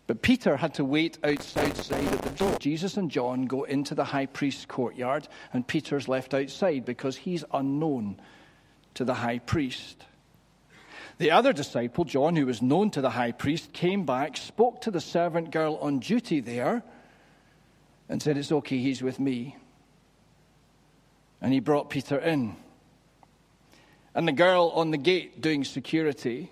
But 0.08 0.22
Peter 0.22 0.56
had 0.58 0.76
to 0.76 0.86
wait 0.86 1.18
outside 1.24 1.72
of 1.72 2.22
the 2.22 2.30
door. 2.38 2.58
Jesus 2.60 2.98
and 2.98 3.10
John 3.10 3.46
go 3.46 3.64
into 3.64 3.96
the 3.96 4.04
high 4.04 4.28
priest's 4.28 4.66
courtyard, 4.66 5.28
and 5.52 5.66
Peter's 5.66 6.08
left 6.08 6.34
outside 6.34 6.86
because 6.86 7.18
he's 7.18 7.44
unknown 7.52 8.20
to 8.94 9.04
the 9.04 9.16
high 9.16 9.40
priest. 9.40 10.06
The 11.18 11.32
other 11.32 11.54
disciple, 11.54 12.04
John, 12.04 12.36
who 12.36 12.46
was 12.46 12.62
known 12.62 12.92
to 12.92 13.02
the 13.02 13.10
high 13.10 13.32
priest, 13.32 13.74
came 13.74 14.06
back, 14.06 14.38
spoke 14.38 14.82
to 14.82 14.92
the 14.92 15.02
servant 15.02 15.50
girl 15.52 15.76
on 15.82 16.00
duty 16.00 16.40
there, 16.40 16.84
and 18.10 18.22
said, 18.22 18.38
It's 18.38 18.52
okay, 18.52 18.78
he's 18.78 19.02
with 19.02 19.20
me. 19.20 19.56
And 21.42 21.52
he 21.52 21.60
brought 21.60 21.90
Peter 21.90 22.20
in. 22.20 22.58
And 24.16 24.26
the 24.26 24.32
girl 24.32 24.72
on 24.74 24.92
the 24.92 24.98
gate 24.98 25.42
doing 25.42 25.66
security 25.66 26.50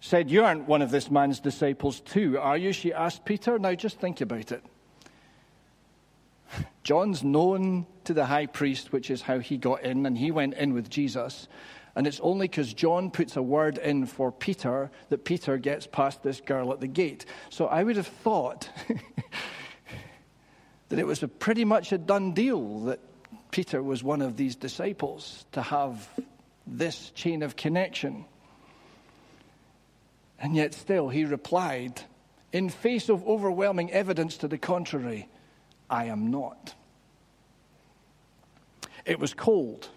said, 0.00 0.30
You 0.30 0.44
aren't 0.44 0.68
one 0.68 0.80
of 0.80 0.92
this 0.92 1.10
man's 1.10 1.40
disciples, 1.40 2.00
too, 2.00 2.38
are 2.38 2.56
you? 2.56 2.72
She 2.72 2.92
asked 2.92 3.24
Peter. 3.24 3.58
Now 3.58 3.74
just 3.74 3.98
think 3.98 4.20
about 4.20 4.52
it. 4.52 4.62
John's 6.84 7.24
known 7.24 7.86
to 8.04 8.14
the 8.14 8.26
high 8.26 8.46
priest, 8.46 8.92
which 8.92 9.10
is 9.10 9.22
how 9.22 9.40
he 9.40 9.56
got 9.56 9.82
in, 9.82 10.06
and 10.06 10.16
he 10.16 10.30
went 10.30 10.54
in 10.54 10.74
with 10.74 10.88
Jesus. 10.88 11.48
And 11.96 12.06
it's 12.06 12.20
only 12.20 12.46
because 12.46 12.72
John 12.72 13.10
puts 13.10 13.36
a 13.36 13.42
word 13.42 13.78
in 13.78 14.06
for 14.06 14.30
Peter 14.30 14.92
that 15.08 15.24
Peter 15.24 15.58
gets 15.58 15.88
past 15.88 16.22
this 16.22 16.40
girl 16.40 16.72
at 16.72 16.80
the 16.80 16.86
gate. 16.86 17.26
So 17.50 17.66
I 17.66 17.82
would 17.82 17.96
have 17.96 18.06
thought 18.06 18.68
that 20.88 21.00
it 21.00 21.06
was 21.06 21.24
pretty 21.40 21.64
much 21.64 21.90
a 21.90 21.98
done 21.98 22.32
deal 22.32 22.80
that 22.80 23.00
Peter 23.56 23.82
was 23.82 24.04
one 24.04 24.20
of 24.20 24.36
these 24.36 24.54
disciples 24.54 25.46
to 25.52 25.62
have 25.62 26.10
this 26.66 27.08
chain 27.12 27.42
of 27.42 27.56
connection. 27.56 28.26
And 30.38 30.54
yet, 30.54 30.74
still, 30.74 31.08
he 31.08 31.24
replied, 31.24 32.02
in 32.52 32.68
face 32.68 33.08
of 33.08 33.26
overwhelming 33.26 33.90
evidence 33.92 34.36
to 34.36 34.48
the 34.48 34.58
contrary, 34.58 35.26
I 35.88 36.04
am 36.04 36.30
not. 36.30 36.74
It 39.06 39.18
was 39.18 39.32
cold, 39.32 39.88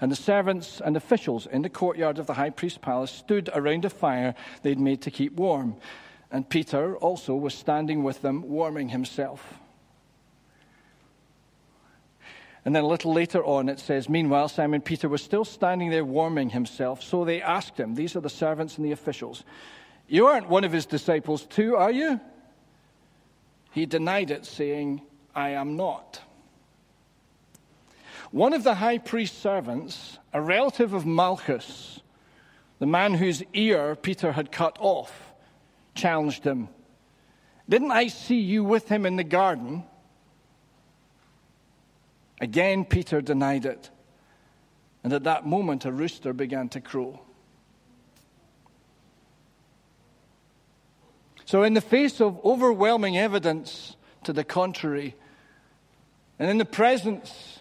and 0.00 0.10
the 0.10 0.16
servants 0.16 0.80
and 0.82 0.96
officials 0.96 1.44
in 1.44 1.60
the 1.60 1.68
courtyard 1.68 2.18
of 2.18 2.26
the 2.26 2.32
high 2.32 2.48
priest's 2.48 2.78
palace 2.78 3.10
stood 3.10 3.50
around 3.52 3.84
a 3.84 3.90
fire 3.90 4.34
they'd 4.62 4.80
made 4.80 5.02
to 5.02 5.10
keep 5.10 5.34
warm. 5.34 5.76
And 6.30 6.48
Peter 6.48 6.96
also 6.96 7.34
was 7.34 7.52
standing 7.52 8.02
with 8.02 8.22
them, 8.22 8.48
warming 8.48 8.88
himself. 8.88 9.60
And 12.64 12.74
then 12.74 12.84
a 12.84 12.86
little 12.88 13.12
later 13.12 13.44
on, 13.44 13.68
it 13.68 13.78
says, 13.78 14.08
Meanwhile, 14.08 14.48
Simon 14.48 14.80
Peter 14.80 15.08
was 15.08 15.22
still 15.22 15.44
standing 15.44 15.90
there 15.90 16.04
warming 16.04 16.50
himself. 16.50 17.02
So 17.02 17.24
they 17.24 17.42
asked 17.42 17.78
him, 17.78 17.94
These 17.94 18.16
are 18.16 18.20
the 18.20 18.30
servants 18.30 18.76
and 18.76 18.86
the 18.86 18.92
officials, 18.92 19.44
You 20.08 20.26
aren't 20.26 20.48
one 20.48 20.64
of 20.64 20.72
his 20.72 20.86
disciples, 20.86 21.44
too, 21.44 21.76
are 21.76 21.90
you? 21.90 22.20
He 23.72 23.86
denied 23.86 24.30
it, 24.30 24.46
saying, 24.46 25.02
I 25.34 25.50
am 25.50 25.76
not. 25.76 26.20
One 28.30 28.52
of 28.52 28.64
the 28.64 28.74
high 28.74 28.98
priest's 28.98 29.38
servants, 29.38 30.18
a 30.32 30.40
relative 30.40 30.92
of 30.92 31.04
Malchus, 31.04 32.00
the 32.78 32.86
man 32.86 33.14
whose 33.14 33.42
ear 33.52 33.94
Peter 33.94 34.32
had 34.32 34.50
cut 34.50 34.76
off, 34.80 35.32
challenged 35.94 36.44
him. 36.44 36.68
Didn't 37.68 37.92
I 37.92 38.08
see 38.08 38.40
you 38.40 38.64
with 38.64 38.88
him 38.88 39.06
in 39.06 39.16
the 39.16 39.24
garden? 39.24 39.84
Again, 42.40 42.84
Peter 42.84 43.20
denied 43.20 43.64
it. 43.64 43.90
And 45.02 45.12
at 45.12 45.24
that 45.24 45.46
moment, 45.46 45.84
a 45.84 45.92
rooster 45.92 46.32
began 46.32 46.68
to 46.70 46.80
crow. 46.80 47.20
So, 51.44 51.62
in 51.62 51.74
the 51.74 51.80
face 51.80 52.20
of 52.20 52.42
overwhelming 52.44 53.18
evidence 53.18 53.96
to 54.24 54.32
the 54.32 54.44
contrary, 54.44 55.14
and 56.38 56.50
in 56.50 56.58
the 56.58 56.64
presence 56.64 57.60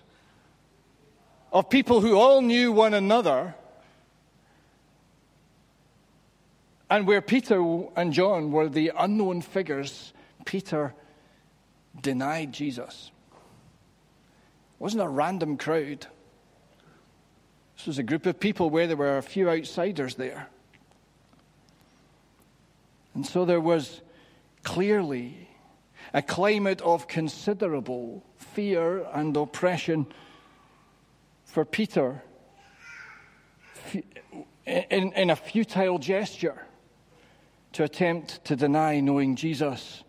of 1.51 1.69
people 1.69 1.99
who 2.01 2.15
all 2.15 2.41
knew 2.41 2.71
one 2.71 2.93
another, 2.93 3.55
and 6.89 7.05
where 7.05 7.21
Peter 7.21 7.61
and 7.95 8.13
John 8.13 8.51
were 8.51 8.69
the 8.69 8.93
unknown 8.97 9.41
figures, 9.41 10.13
Peter 10.45 10.93
denied 12.01 12.53
Jesus. 12.53 13.11
Wasn't 14.79 15.01
a 15.01 15.07
random 15.07 15.57
crowd. 15.57 16.07
This 17.77 17.87
was 17.87 17.97
a 17.99 18.03
group 18.03 18.25
of 18.25 18.39
people 18.39 18.69
where 18.69 18.87
there 18.87 18.97
were 18.97 19.17
a 19.17 19.23
few 19.23 19.49
outsiders 19.49 20.15
there. 20.15 20.47
And 23.13 23.25
so 23.25 23.45
there 23.45 23.61
was 23.61 24.01
clearly 24.63 25.49
a 26.13 26.21
climate 26.21 26.81
of 26.81 27.07
considerable 27.07 28.23
fear 28.37 29.05
and 29.13 29.35
oppression 29.35 30.07
for 31.45 31.65
Peter 31.65 32.23
in, 34.65 35.13
in 35.13 35.29
a 35.29 35.35
futile 35.35 35.99
gesture 35.99 36.65
to 37.73 37.83
attempt 37.83 38.43
to 38.45 38.55
deny 38.55 38.99
knowing 38.99 39.35
Jesus. 39.35 40.03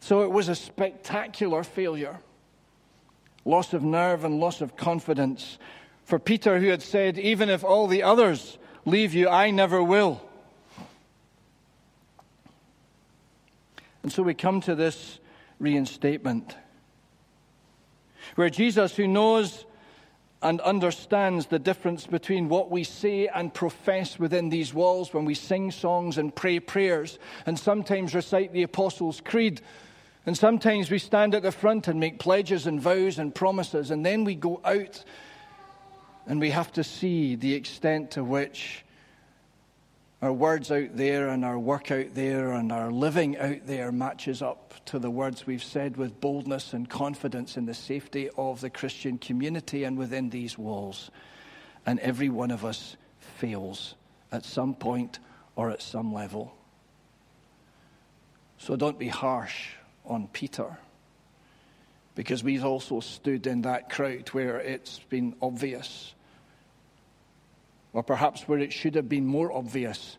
So 0.00 0.22
it 0.22 0.30
was 0.30 0.48
a 0.48 0.54
spectacular 0.54 1.62
failure 1.62 2.20
loss 3.48 3.72
of 3.72 3.82
nerve 3.82 4.24
and 4.24 4.38
loss 4.38 4.60
of 4.60 4.76
confidence. 4.76 5.58
For 6.04 6.18
Peter, 6.18 6.60
who 6.60 6.68
had 6.68 6.82
said, 6.82 7.18
Even 7.18 7.48
if 7.48 7.64
all 7.64 7.86
the 7.86 8.02
others 8.02 8.58
leave 8.84 9.14
you, 9.14 9.28
I 9.28 9.50
never 9.50 9.82
will. 9.82 10.22
And 14.02 14.12
so 14.12 14.22
we 14.22 14.34
come 14.34 14.60
to 14.62 14.74
this 14.74 15.18
reinstatement 15.58 16.56
where 18.34 18.50
Jesus, 18.50 18.94
who 18.94 19.08
knows 19.08 19.64
and 20.42 20.60
understands 20.60 21.46
the 21.46 21.58
difference 21.58 22.06
between 22.06 22.48
what 22.48 22.70
we 22.70 22.84
say 22.84 23.26
and 23.26 23.52
profess 23.52 24.18
within 24.18 24.50
these 24.50 24.72
walls 24.72 25.12
when 25.12 25.24
we 25.24 25.34
sing 25.34 25.70
songs 25.70 26.16
and 26.16 26.34
pray 26.34 26.60
prayers 26.60 27.18
and 27.46 27.58
sometimes 27.58 28.14
recite 28.14 28.52
the 28.52 28.62
Apostles' 28.62 29.20
Creed 29.24 29.60
And 30.28 30.36
sometimes 30.36 30.90
we 30.90 30.98
stand 30.98 31.34
at 31.34 31.42
the 31.42 31.50
front 31.50 31.88
and 31.88 31.98
make 31.98 32.18
pledges 32.18 32.66
and 32.66 32.78
vows 32.78 33.18
and 33.18 33.34
promises, 33.34 33.90
and 33.90 34.04
then 34.04 34.24
we 34.24 34.34
go 34.34 34.60
out 34.62 35.02
and 36.26 36.38
we 36.38 36.50
have 36.50 36.70
to 36.72 36.84
see 36.84 37.34
the 37.34 37.54
extent 37.54 38.10
to 38.10 38.22
which 38.22 38.84
our 40.20 40.30
words 40.30 40.70
out 40.70 40.94
there 40.94 41.28
and 41.28 41.46
our 41.46 41.58
work 41.58 41.90
out 41.90 42.12
there 42.12 42.52
and 42.52 42.72
our 42.72 42.92
living 42.92 43.38
out 43.38 43.66
there 43.66 43.90
matches 43.90 44.42
up 44.42 44.74
to 44.84 44.98
the 44.98 45.08
words 45.08 45.46
we've 45.46 45.64
said 45.64 45.96
with 45.96 46.20
boldness 46.20 46.74
and 46.74 46.90
confidence 46.90 47.56
in 47.56 47.64
the 47.64 47.72
safety 47.72 48.28
of 48.36 48.60
the 48.60 48.68
Christian 48.68 49.16
community 49.16 49.84
and 49.84 49.96
within 49.96 50.28
these 50.28 50.58
walls. 50.58 51.10
And 51.86 51.98
every 52.00 52.28
one 52.28 52.50
of 52.50 52.66
us 52.66 52.98
fails 53.18 53.94
at 54.30 54.44
some 54.44 54.74
point 54.74 55.20
or 55.56 55.70
at 55.70 55.80
some 55.80 56.12
level. 56.12 56.54
So 58.58 58.76
don't 58.76 58.98
be 58.98 59.08
harsh 59.08 59.70
on 60.08 60.28
Peter. 60.28 60.78
Because 62.14 62.42
we've 62.42 62.64
also 62.64 62.98
stood 63.00 63.46
in 63.46 63.62
that 63.62 63.90
crowd 63.90 64.28
where 64.30 64.58
it's 64.58 64.98
been 65.08 65.36
obvious, 65.40 66.14
or 67.92 68.02
perhaps 68.02 68.48
where 68.48 68.58
it 68.58 68.72
should 68.72 68.96
have 68.96 69.08
been 69.08 69.26
more 69.26 69.52
obvious, 69.52 70.18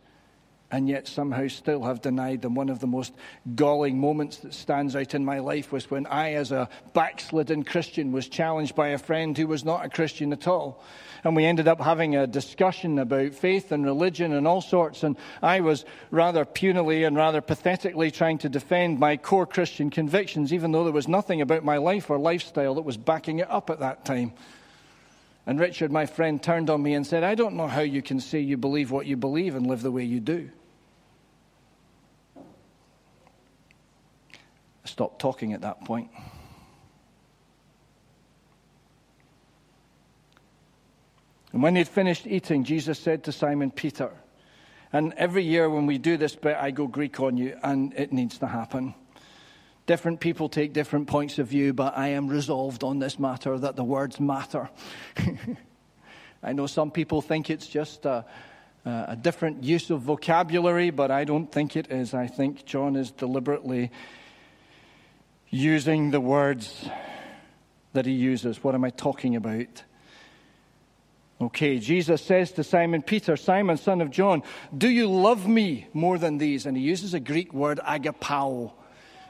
and 0.71 0.87
yet 0.87 1.07
somehow 1.07 1.47
still 1.47 1.83
have 1.83 2.01
denied 2.01 2.41
them. 2.41 2.53
One 2.53 2.69
of 2.69 2.79
the 2.79 2.87
most 2.87 3.13
galling 3.55 3.99
moments 3.99 4.37
that 4.37 4.53
stands 4.53 4.95
out 4.95 5.15
in 5.15 5.25
my 5.25 5.39
life 5.39 5.71
was 5.71 5.89
when 5.89 6.05
I, 6.05 6.33
as 6.33 6.51
a 6.51 6.69
backslidden 6.93 7.63
Christian, 7.63 8.11
was 8.11 8.27
challenged 8.27 8.75
by 8.75 8.89
a 8.89 8.99
friend 8.99 9.35
who 9.35 9.47
was 9.47 9.65
not 9.65 9.83
a 9.83 9.89
Christian 9.89 10.31
at 10.31 10.47
all. 10.47 10.83
And 11.23 11.35
we 11.35 11.45
ended 11.45 11.67
up 11.67 11.81
having 11.81 12.15
a 12.15 12.27
discussion 12.27 12.99
about 12.99 13.33
faith 13.33 13.71
and 13.71 13.83
religion 13.83 14.31
and 14.31 14.47
all 14.47 14.61
sorts. 14.61 15.03
And 15.03 15.17
I 15.41 15.59
was 15.61 15.85
rather 16.11 16.45
punily 16.45 17.05
and 17.05 17.15
rather 17.15 17.41
pathetically 17.41 18.11
trying 18.11 18.37
to 18.39 18.49
defend 18.49 18.99
my 18.99 19.17
core 19.17 19.47
Christian 19.47 19.89
convictions, 19.89 20.53
even 20.53 20.71
though 20.71 20.83
there 20.83 20.93
was 20.93 21.07
nothing 21.07 21.41
about 21.41 21.65
my 21.65 21.77
life 21.77 22.09
or 22.09 22.17
lifestyle 22.19 22.75
that 22.75 22.83
was 22.83 22.95
backing 22.95 23.39
it 23.39 23.49
up 23.49 23.69
at 23.69 23.79
that 23.79 24.05
time. 24.05 24.33
And 25.47 25.59
Richard, 25.59 25.91
my 25.91 26.05
friend, 26.05 26.41
turned 26.41 26.69
on 26.69 26.83
me 26.83 26.93
and 26.93 27.05
said, 27.07 27.23
I 27.23 27.33
don't 27.33 27.55
know 27.55 27.67
how 27.67 27.81
you 27.81 28.03
can 28.03 28.19
say 28.19 28.39
you 28.39 28.55
believe 28.55 28.91
what 28.91 29.07
you 29.07 29.17
believe 29.17 29.55
and 29.55 29.65
live 29.65 29.81
the 29.81 29.91
way 29.91 30.03
you 30.03 30.19
do. 30.19 30.51
Stopped 34.89 35.19
talking 35.19 35.53
at 35.53 35.61
that 35.61 35.85
point. 35.85 36.09
And 41.51 41.63
when 41.63 41.73
they'd 41.73 41.87
finished 41.87 42.27
eating, 42.27 42.63
Jesus 42.63 42.99
said 42.99 43.23
to 43.23 43.31
Simon 43.31 43.71
Peter, 43.71 44.11
and 44.91 45.13
every 45.13 45.43
year 45.43 45.69
when 45.69 45.85
we 45.85 45.97
do 45.97 46.17
this 46.17 46.35
bit, 46.35 46.57
I 46.57 46.71
go 46.71 46.87
Greek 46.87 47.19
on 47.19 47.37
you, 47.37 47.57
and 47.63 47.93
it 47.93 48.11
needs 48.11 48.39
to 48.39 48.47
happen. 48.47 48.95
Different 49.85 50.19
people 50.19 50.49
take 50.49 50.73
different 50.73 51.07
points 51.07 51.39
of 51.39 51.47
view, 51.47 51.73
but 51.73 51.97
I 51.97 52.09
am 52.09 52.27
resolved 52.27 52.83
on 52.83 52.99
this 52.99 53.17
matter 53.17 53.57
that 53.57 53.75
the 53.75 53.83
words 53.83 54.19
matter. 54.19 54.69
I 56.43 56.53
know 56.53 56.67
some 56.67 56.91
people 56.91 57.21
think 57.21 57.49
it's 57.49 57.67
just 57.67 58.05
a, 58.05 58.25
a 58.85 59.17
different 59.19 59.63
use 59.63 59.89
of 59.89 60.01
vocabulary, 60.01 60.89
but 60.91 61.11
I 61.11 61.23
don't 61.23 61.51
think 61.51 61.75
it 61.75 61.91
is. 61.91 62.13
I 62.13 62.27
think 62.27 62.65
John 62.65 62.95
is 62.95 63.11
deliberately 63.11 63.91
using 65.49 66.11
the 66.11 66.21
words 66.21 66.87
that 67.93 68.05
he 68.05 68.13
uses. 68.13 68.63
What 68.63 68.75
am 68.75 68.83
I 68.83 68.89
talking 68.91 69.35
about? 69.35 69.83
Okay, 71.41 71.79
Jesus 71.79 72.21
says 72.21 72.51
to 72.53 72.63
Simon 72.63 73.01
Peter, 73.01 73.37
Simon, 73.37 73.77
son 73.77 74.01
of 74.01 74.11
John, 74.11 74.43
do 74.77 74.89
you 74.89 75.09
love 75.09 75.47
me 75.47 75.87
more 75.93 76.17
than 76.17 76.37
these? 76.37 76.65
And 76.65 76.75
he 76.75 76.83
uses 76.83 77.13
a 77.13 77.19
Greek 77.19 77.53
word, 77.53 77.79
agapao. 77.79 78.73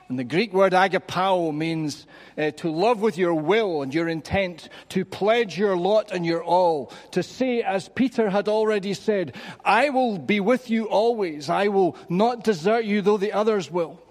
And 0.07 0.17
the 0.17 0.23
Greek 0.23 0.51
word 0.51 0.73
agapao 0.73 1.55
means 1.55 2.07
uh, 2.35 2.49
to 2.51 2.71
love 2.71 2.99
with 2.99 3.19
your 3.19 3.35
will 3.35 3.83
and 3.83 3.93
your 3.93 4.09
intent, 4.09 4.69
to 4.89 5.05
pledge 5.05 5.55
your 5.55 5.77
lot 5.77 6.11
and 6.11 6.25
your 6.25 6.43
all, 6.43 6.91
to 7.11 7.21
say, 7.21 7.61
as 7.61 7.87
Peter 7.89 8.31
had 8.31 8.47
already 8.47 8.95
said, 8.95 9.35
I 9.63 9.91
will 9.91 10.17
be 10.17 10.39
with 10.39 10.71
you 10.71 10.85
always. 10.85 11.47
I 11.47 11.67
will 11.67 11.95
not 12.09 12.43
desert 12.43 12.85
you, 12.85 13.03
though 13.03 13.17
the 13.17 13.33
others 13.33 13.69
will. 13.69 14.01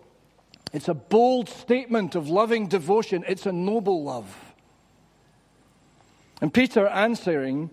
It's 0.73 0.89
a 0.89 0.95
bold 0.95 1.49
statement 1.49 2.15
of 2.15 2.29
loving 2.29 2.69
devotion. 2.69 3.25
It's 3.27 3.47
a 3.47 3.53
noble 3.53 4.03
love. 4.05 4.35
And 6.41 6.53
Peter 6.53 6.87
answering 6.87 7.71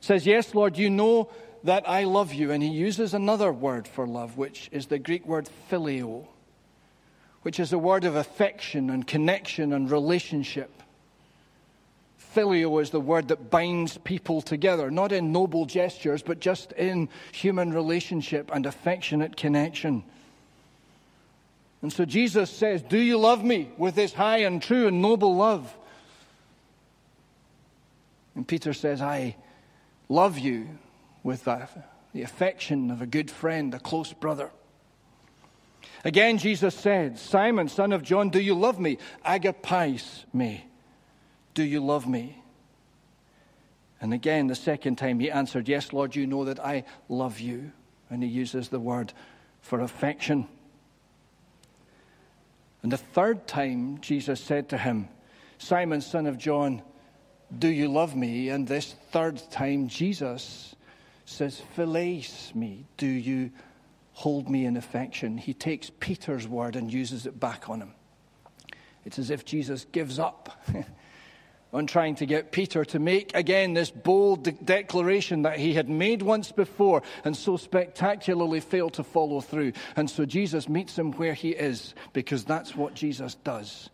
says, 0.00 0.26
Yes, 0.26 0.54
Lord, 0.54 0.78
you 0.78 0.88
know 0.90 1.28
that 1.64 1.88
I 1.88 2.04
love 2.04 2.32
you. 2.32 2.52
And 2.52 2.62
he 2.62 2.70
uses 2.70 3.14
another 3.14 3.52
word 3.52 3.88
for 3.88 4.06
love, 4.06 4.36
which 4.36 4.68
is 4.72 4.86
the 4.86 4.98
Greek 4.98 5.26
word 5.26 5.48
phileo, 5.70 6.26
which 7.42 7.60
is 7.60 7.72
a 7.72 7.78
word 7.78 8.04
of 8.04 8.16
affection 8.16 8.90
and 8.90 9.06
connection 9.06 9.72
and 9.72 9.90
relationship. 9.90 10.70
Phileo 12.34 12.80
is 12.82 12.90
the 12.90 13.00
word 13.00 13.28
that 13.28 13.50
binds 13.50 13.98
people 13.98 14.42
together, 14.42 14.90
not 14.90 15.10
in 15.10 15.32
noble 15.32 15.64
gestures, 15.64 16.22
but 16.22 16.38
just 16.38 16.72
in 16.72 17.08
human 17.32 17.72
relationship 17.72 18.50
and 18.52 18.66
affectionate 18.66 19.36
connection. 19.36 20.04
And 21.86 21.92
so 21.92 22.04
Jesus 22.04 22.50
says, 22.50 22.82
Do 22.82 22.98
you 22.98 23.16
love 23.16 23.44
me 23.44 23.70
with 23.78 23.94
this 23.94 24.12
high 24.12 24.38
and 24.38 24.60
true 24.60 24.88
and 24.88 25.00
noble 25.00 25.36
love? 25.36 25.72
And 28.34 28.48
Peter 28.48 28.72
says, 28.72 29.00
I 29.00 29.36
love 30.08 30.36
you 30.36 30.66
with 31.22 31.44
the, 31.44 31.68
the 32.12 32.22
affection 32.22 32.90
of 32.90 33.02
a 33.02 33.06
good 33.06 33.30
friend, 33.30 33.72
a 33.72 33.78
close 33.78 34.12
brother. 34.12 34.50
Again, 36.04 36.38
Jesus 36.38 36.74
said, 36.74 37.20
Simon, 37.20 37.68
son 37.68 37.92
of 37.92 38.02
John, 38.02 38.30
do 38.30 38.40
you 38.40 38.56
love 38.56 38.80
me? 38.80 38.98
Agapais 39.24 40.24
me. 40.34 40.66
Do 41.54 41.62
you 41.62 41.78
love 41.78 42.08
me? 42.08 42.42
And 44.00 44.12
again, 44.12 44.48
the 44.48 44.56
second 44.56 44.96
time 44.96 45.20
he 45.20 45.30
answered, 45.30 45.68
Yes, 45.68 45.92
Lord, 45.92 46.16
you 46.16 46.26
know 46.26 46.46
that 46.46 46.58
I 46.58 46.82
love 47.08 47.38
you. 47.38 47.70
And 48.10 48.24
he 48.24 48.28
uses 48.28 48.70
the 48.70 48.80
word 48.80 49.12
for 49.60 49.78
affection. 49.78 50.48
And 52.86 52.92
the 52.92 52.98
third 52.98 53.48
time, 53.48 53.98
Jesus 54.00 54.40
said 54.40 54.68
to 54.68 54.78
him, 54.78 55.08
Simon, 55.58 56.00
son 56.00 56.24
of 56.28 56.38
John, 56.38 56.82
do 57.58 57.66
you 57.66 57.88
love 57.88 58.14
me? 58.14 58.50
And 58.50 58.64
this 58.64 58.94
third 59.10 59.42
time, 59.50 59.88
Jesus 59.88 60.76
says, 61.24 61.60
Phileis 61.76 62.54
me. 62.54 62.86
Do 62.96 63.08
you 63.08 63.50
hold 64.12 64.48
me 64.48 64.66
in 64.66 64.76
affection? 64.76 65.36
He 65.36 65.52
takes 65.52 65.90
Peter's 65.98 66.46
word 66.46 66.76
and 66.76 66.92
uses 66.92 67.26
it 67.26 67.40
back 67.40 67.68
on 67.68 67.80
him. 67.80 67.92
It's 69.04 69.18
as 69.18 69.30
if 69.30 69.44
Jesus 69.44 69.84
gives 69.90 70.20
up 70.20 70.56
on 71.76 71.86
trying 71.86 72.14
to 72.14 72.24
get 72.24 72.52
Peter 72.52 72.86
to 72.86 72.98
make 72.98 73.36
again 73.36 73.74
this 73.74 73.90
bold 73.90 74.44
de- 74.44 74.52
declaration 74.52 75.42
that 75.42 75.58
he 75.58 75.74
had 75.74 75.90
made 75.90 76.22
once 76.22 76.50
before 76.50 77.02
and 77.22 77.36
so 77.36 77.58
spectacularly 77.58 78.60
failed 78.60 78.94
to 78.94 79.04
follow 79.04 79.42
through. 79.42 79.72
And 79.94 80.08
so 80.08 80.24
Jesus 80.24 80.70
meets 80.70 80.98
him 80.98 81.12
where 81.12 81.34
he 81.34 81.50
is 81.50 81.94
because 82.14 82.46
that's 82.46 82.74
what 82.74 82.94
Jesus 82.94 83.34
does. 83.34 83.90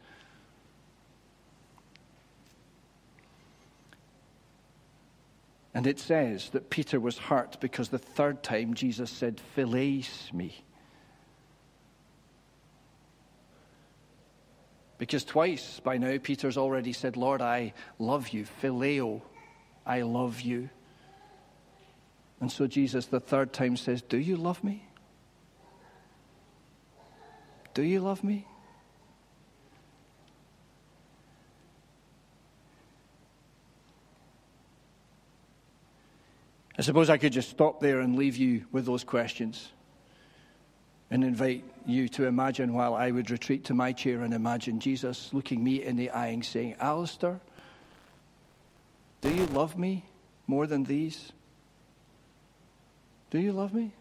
And 5.75 5.87
it 5.88 5.99
says 5.99 6.51
that 6.51 6.71
Peter 6.71 7.01
was 7.01 7.18
hurt 7.18 7.59
because 7.61 7.88
the 7.88 7.99
third 7.99 8.45
time 8.45 8.75
Jesus 8.75 9.11
said, 9.11 9.40
Phileis 9.57 10.33
me. 10.33 10.64
Because 15.03 15.25
twice 15.25 15.81
by 15.81 15.99
now 15.99 16.17
Peter's 16.23 16.57
already 16.57 16.93
said, 16.93 17.17
Lord, 17.17 17.43
I 17.43 17.73
love 17.99 18.29
you. 18.29 18.47
Phileo, 18.62 19.21
I 19.85 20.03
love 20.03 20.43
you. 20.43 20.71
And 22.41 22.53
so 22.53 22.68
Jesus 22.68 23.07
the 23.07 23.18
third 23.18 23.53
time 23.53 23.76
says, 23.76 24.01
Do 24.01 24.16
you 24.16 24.37
love 24.37 24.62
me? 24.62 24.87
Do 27.74 27.83
you 27.83 27.99
love 27.99 28.22
me? 28.22 28.47
I 36.79 36.83
suppose 36.83 37.11
I 37.11 37.16
could 37.16 37.33
just 37.33 37.51
stop 37.51 37.81
there 37.81 37.99
and 37.99 38.14
leave 38.14 38.37
you 38.37 38.66
with 38.70 38.87
those 38.87 39.03
questions 39.03 39.68
and 41.11 41.24
invite 41.24 41.64
you 41.89 42.09
to 42.11 42.26
imagine 42.26 42.72
while 42.72 42.95
I 42.95 43.11
would 43.11 43.30
retreat 43.30 43.64
to 43.64 43.74
my 43.74 43.93
chair 43.93 44.22
and 44.22 44.35
imagine 44.35 44.80
Jesus 44.80 45.30
looking 45.33 45.62
me 45.62 45.83
in 45.83 45.97
the 45.97 46.11
eye 46.11 46.28
and 46.28 46.45
saying, 46.45 46.76
Alistair, 46.80 47.41
do 49.20 49.35
you 49.35 49.47
love 49.47 49.78
me 49.78 50.05
more 50.47 50.66
than 50.66 50.85
these? 50.85 51.33
Do 53.30 53.39
you 53.39 53.53
love 53.53 53.72
me? 53.72 53.93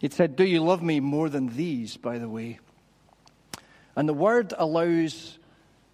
It 0.00 0.12
said, 0.12 0.34
Do 0.34 0.44
you 0.44 0.60
love 0.60 0.82
me 0.82 0.98
more 0.98 1.28
than 1.28 1.56
these, 1.56 1.96
by 1.96 2.18
the 2.18 2.28
way? 2.28 2.58
And 3.94 4.08
the 4.08 4.14
word 4.14 4.52
allows 4.58 5.38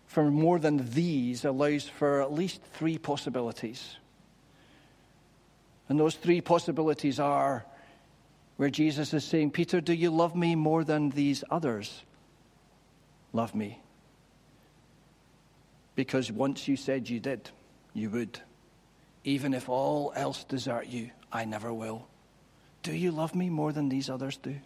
for 0.08 0.30
more 0.30 0.58
than 0.58 0.90
these, 0.90 1.44
allows 1.44 1.86
for 1.86 2.22
at 2.22 2.32
least 2.32 2.62
three 2.72 2.96
possibilities. 2.96 3.96
And 5.88 6.00
those 6.00 6.14
three 6.14 6.40
possibilities 6.40 7.20
are 7.20 7.64
where 8.56 8.70
Jesus 8.70 9.12
is 9.12 9.22
saying, 9.22 9.50
Peter, 9.50 9.82
do 9.82 9.92
you 9.92 10.10
love 10.10 10.34
me 10.34 10.54
more 10.54 10.82
than 10.82 11.10
these 11.10 11.44
others 11.50 12.02
love 13.34 13.54
me? 13.54 13.80
Because 15.94 16.32
once 16.32 16.66
you 16.66 16.76
said 16.76 17.08
you 17.08 17.20
did, 17.20 17.50
you 17.92 18.08
would. 18.08 18.40
Even 19.24 19.52
if 19.52 19.68
all 19.68 20.12
else 20.16 20.44
desert 20.44 20.86
you, 20.86 21.10
I 21.30 21.44
never 21.44 21.72
will. 21.72 22.08
Do 22.82 22.94
you 22.94 23.10
love 23.10 23.34
me 23.34 23.50
more 23.50 23.72
than 23.72 23.90
these 23.90 24.08
others 24.08 24.38
do? 24.38 24.56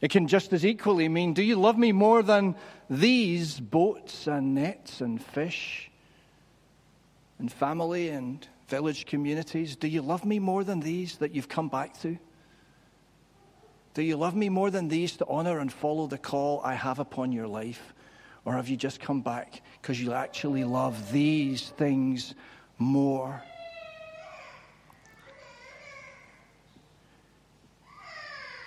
It 0.00 0.10
can 0.10 0.28
just 0.28 0.52
as 0.52 0.64
equally 0.64 1.08
mean, 1.08 1.34
do 1.34 1.42
you 1.42 1.56
love 1.56 1.76
me 1.76 1.92
more 1.92 2.22
than 2.22 2.56
these 2.88 3.60
boats 3.60 4.26
and 4.26 4.54
nets 4.54 5.00
and 5.00 5.22
fish 5.22 5.90
and 7.38 7.52
family 7.52 8.08
and 8.08 8.46
village 8.68 9.04
communities? 9.04 9.76
Do 9.76 9.88
you 9.88 10.00
love 10.00 10.24
me 10.24 10.38
more 10.38 10.64
than 10.64 10.80
these 10.80 11.18
that 11.18 11.34
you've 11.34 11.48
come 11.48 11.68
back 11.68 12.00
to? 12.00 12.18
Do 13.92 14.02
you 14.02 14.16
love 14.16 14.34
me 14.34 14.48
more 14.48 14.70
than 14.70 14.88
these 14.88 15.16
to 15.18 15.26
honor 15.26 15.58
and 15.58 15.70
follow 15.70 16.06
the 16.06 16.16
call 16.18 16.62
I 16.64 16.74
have 16.74 16.98
upon 16.98 17.32
your 17.32 17.48
life? 17.48 17.92
Or 18.46 18.54
have 18.54 18.68
you 18.68 18.76
just 18.76 19.00
come 19.00 19.20
back 19.20 19.60
because 19.82 20.00
you 20.00 20.14
actually 20.14 20.64
love 20.64 21.12
these 21.12 21.70
things 21.70 22.34
more? 22.78 23.42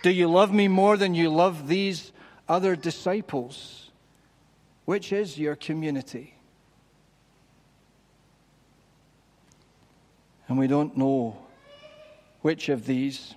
Do 0.03 0.11
you 0.11 0.27
love 0.27 0.53
me 0.53 0.67
more 0.67 0.97
than 0.97 1.15
you 1.15 1.29
love 1.29 1.69
these 1.69 2.11
other 2.47 2.75
disciples? 2.75 3.89
Which 4.83 5.13
is 5.13 5.39
your 5.39 5.55
community? 5.55 6.35
And 10.49 10.59
we 10.59 10.67
don't 10.67 10.97
know 10.97 11.37
which 12.41 12.67
of 12.67 12.85
these 12.85 13.33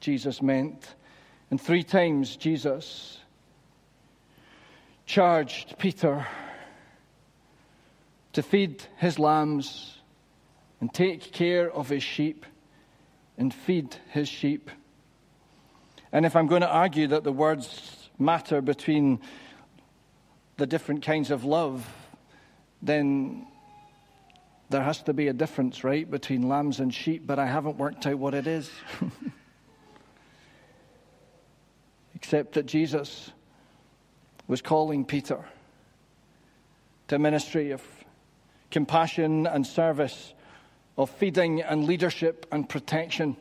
Jesus 0.00 0.40
meant. 0.40 0.94
And 1.50 1.60
three 1.60 1.84
times 1.84 2.36
Jesus 2.36 3.18
charged 5.04 5.78
Peter 5.78 6.26
to 8.32 8.42
feed 8.42 8.82
his 8.96 9.18
lambs 9.18 9.98
and 10.80 10.92
take 10.94 11.30
care 11.30 11.70
of 11.70 11.90
his 11.90 12.02
sheep 12.02 12.46
and 13.36 13.52
feed 13.52 13.94
his 14.12 14.30
sheep. 14.30 14.70
And 16.16 16.24
if 16.24 16.34
I'm 16.34 16.46
going 16.46 16.62
to 16.62 16.70
argue 16.70 17.08
that 17.08 17.24
the 17.24 17.32
words 17.32 18.08
matter 18.18 18.62
between 18.62 19.20
the 20.56 20.66
different 20.66 21.02
kinds 21.02 21.30
of 21.30 21.44
love, 21.44 21.86
then 22.80 23.46
there 24.70 24.82
has 24.82 25.02
to 25.02 25.12
be 25.12 25.28
a 25.28 25.34
difference, 25.34 25.84
right, 25.84 26.10
between 26.10 26.48
lambs 26.48 26.80
and 26.80 26.94
sheep, 26.94 27.26
but 27.26 27.38
I 27.38 27.44
haven't 27.44 27.76
worked 27.76 28.06
out 28.06 28.18
what 28.18 28.32
it 28.32 28.46
is. 28.46 28.70
Except 32.14 32.54
that 32.54 32.64
Jesus 32.64 33.30
was 34.48 34.62
calling 34.62 35.04
Peter 35.04 35.44
to 37.08 37.16
a 37.16 37.18
ministry 37.18 37.72
of 37.72 37.82
compassion 38.70 39.46
and 39.46 39.66
service, 39.66 40.32
of 40.96 41.10
feeding 41.10 41.60
and 41.60 41.84
leadership 41.84 42.46
and 42.50 42.66
protection. 42.66 43.36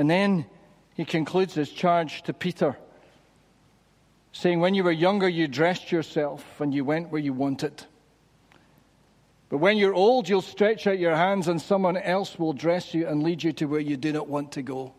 And 0.00 0.08
then 0.08 0.46
he 0.94 1.04
concludes 1.04 1.52
his 1.52 1.68
charge 1.68 2.22
to 2.22 2.32
Peter, 2.32 2.74
saying, 4.32 4.58
When 4.58 4.72
you 4.72 4.82
were 4.82 4.90
younger, 4.90 5.28
you 5.28 5.46
dressed 5.46 5.92
yourself 5.92 6.58
and 6.58 6.72
you 6.72 6.86
went 6.86 7.10
where 7.10 7.20
you 7.20 7.34
wanted. 7.34 7.84
But 9.50 9.58
when 9.58 9.76
you're 9.76 9.92
old, 9.92 10.26
you'll 10.26 10.40
stretch 10.40 10.86
out 10.86 10.98
your 10.98 11.14
hands 11.14 11.48
and 11.48 11.60
someone 11.60 11.98
else 11.98 12.38
will 12.38 12.54
dress 12.54 12.94
you 12.94 13.06
and 13.06 13.22
lead 13.22 13.42
you 13.42 13.52
to 13.52 13.66
where 13.66 13.78
you 13.78 13.98
do 13.98 14.10
not 14.10 14.26
want 14.26 14.52
to 14.52 14.62
go. 14.62 14.94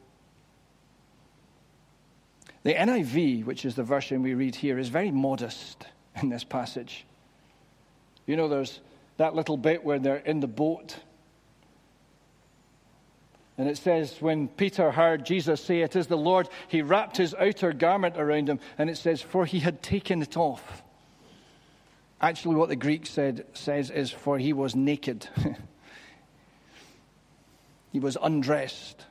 The 2.61 2.75
NIV, 2.75 3.45
which 3.45 3.65
is 3.65 3.73
the 3.73 3.83
version 3.83 4.21
we 4.21 4.35
read 4.35 4.53
here, 4.53 4.77
is 4.77 4.89
very 4.89 5.09
modest 5.09 5.83
in 6.21 6.29
this 6.29 6.43
passage. 6.43 7.07
You 8.27 8.35
know, 8.35 8.47
there's 8.47 8.81
that 9.17 9.33
little 9.33 9.57
bit 9.57 9.83
where 9.83 9.97
they're 9.97 10.17
in 10.17 10.41
the 10.41 10.47
boat 10.47 10.99
and 13.57 13.69
it 13.69 13.77
says, 13.77 14.21
when 14.21 14.47
Peter 14.47 14.91
heard 14.91 15.25
Jesus 15.25 15.63
say, 15.63 15.81
It 15.81 15.95
is 15.95 16.07
the 16.07 16.17
Lord, 16.17 16.49
he 16.67 16.81
wrapped 16.81 17.17
his 17.17 17.35
outer 17.35 17.73
garment 17.73 18.17
around 18.17 18.49
him. 18.49 18.59
And 18.77 18.89
it 18.89 18.97
says, 18.97 19.21
For 19.21 19.45
he 19.45 19.59
had 19.59 19.83
taken 19.83 20.21
it 20.21 20.37
off. 20.37 20.81
Actually, 22.21 22.55
what 22.55 22.69
the 22.69 22.75
Greek 22.75 23.05
said, 23.05 23.45
says 23.53 23.89
is, 23.89 24.11
For 24.11 24.37
he 24.37 24.53
was 24.53 24.75
naked. 24.75 25.27
he 27.91 27.99
was 27.99 28.17
undressed. 28.21 29.05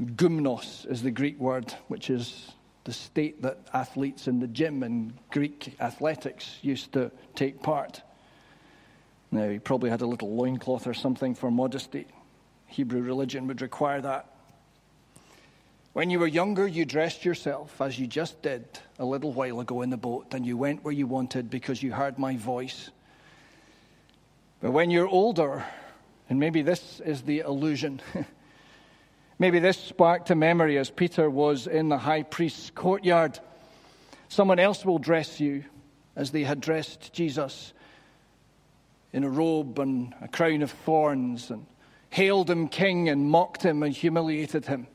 Gymnos 0.00 0.90
is 0.90 1.02
the 1.02 1.10
Greek 1.10 1.38
word, 1.38 1.72
which 1.88 2.10
is 2.10 2.52
the 2.84 2.92
state 2.92 3.40
that 3.42 3.58
athletes 3.72 4.28
in 4.28 4.40
the 4.40 4.48
gym 4.48 4.82
and 4.82 5.14
Greek 5.30 5.74
athletics 5.80 6.58
used 6.60 6.92
to 6.92 7.10
take 7.34 7.62
part. 7.62 8.02
Now, 9.30 9.48
he 9.48 9.58
probably 9.58 9.88
had 9.88 10.02
a 10.02 10.06
little 10.06 10.36
loincloth 10.36 10.86
or 10.86 10.94
something 10.94 11.34
for 11.34 11.50
modesty. 11.50 12.06
Hebrew 12.74 13.02
religion 13.02 13.46
would 13.46 13.62
require 13.62 14.00
that. 14.00 14.26
When 15.92 16.10
you 16.10 16.18
were 16.18 16.26
younger, 16.26 16.66
you 16.66 16.84
dressed 16.84 17.24
yourself 17.24 17.80
as 17.80 18.00
you 18.00 18.08
just 18.08 18.42
did 18.42 18.66
a 18.98 19.04
little 19.04 19.32
while 19.32 19.60
ago 19.60 19.82
in 19.82 19.90
the 19.90 19.96
boat, 19.96 20.34
and 20.34 20.44
you 20.44 20.56
went 20.56 20.82
where 20.82 20.92
you 20.92 21.06
wanted 21.06 21.50
because 21.50 21.84
you 21.84 21.92
heard 21.92 22.18
my 22.18 22.36
voice. 22.36 22.90
But 24.60 24.72
when 24.72 24.90
you're 24.90 25.06
older, 25.06 25.64
and 26.28 26.40
maybe 26.40 26.62
this 26.62 26.98
is 26.98 27.22
the 27.22 27.40
illusion, 27.40 28.02
maybe 29.38 29.60
this 29.60 29.78
sparked 29.78 30.30
a 30.30 30.34
memory 30.34 30.76
as 30.76 30.90
Peter 30.90 31.30
was 31.30 31.68
in 31.68 31.88
the 31.88 31.98
high 31.98 32.24
priest's 32.24 32.70
courtyard. 32.70 33.38
Someone 34.28 34.58
else 34.58 34.84
will 34.84 34.98
dress 34.98 35.38
you 35.38 35.62
as 36.16 36.32
they 36.32 36.42
had 36.42 36.60
dressed 36.60 37.12
Jesus 37.12 37.72
in 39.12 39.22
a 39.22 39.30
robe 39.30 39.78
and 39.78 40.12
a 40.20 40.26
crown 40.26 40.62
of 40.62 40.72
thorns 40.72 41.52
and 41.52 41.66
hailed 42.14 42.48
him 42.48 42.68
king 42.68 43.08
and 43.08 43.28
mocked 43.28 43.64
him 43.64 43.82
and 43.82 43.92
humiliated 43.92 44.64
him. 44.66 44.86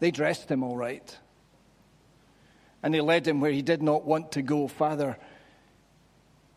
They 0.00 0.10
dressed 0.10 0.50
him 0.50 0.64
all 0.64 0.76
right. 0.76 1.16
And 2.82 2.92
they 2.92 3.00
led 3.00 3.28
him 3.28 3.40
where 3.40 3.52
he 3.52 3.62
did 3.62 3.84
not 3.84 4.04
want 4.04 4.32
to 4.32 4.42
go. 4.42 4.66
Father, 4.66 5.16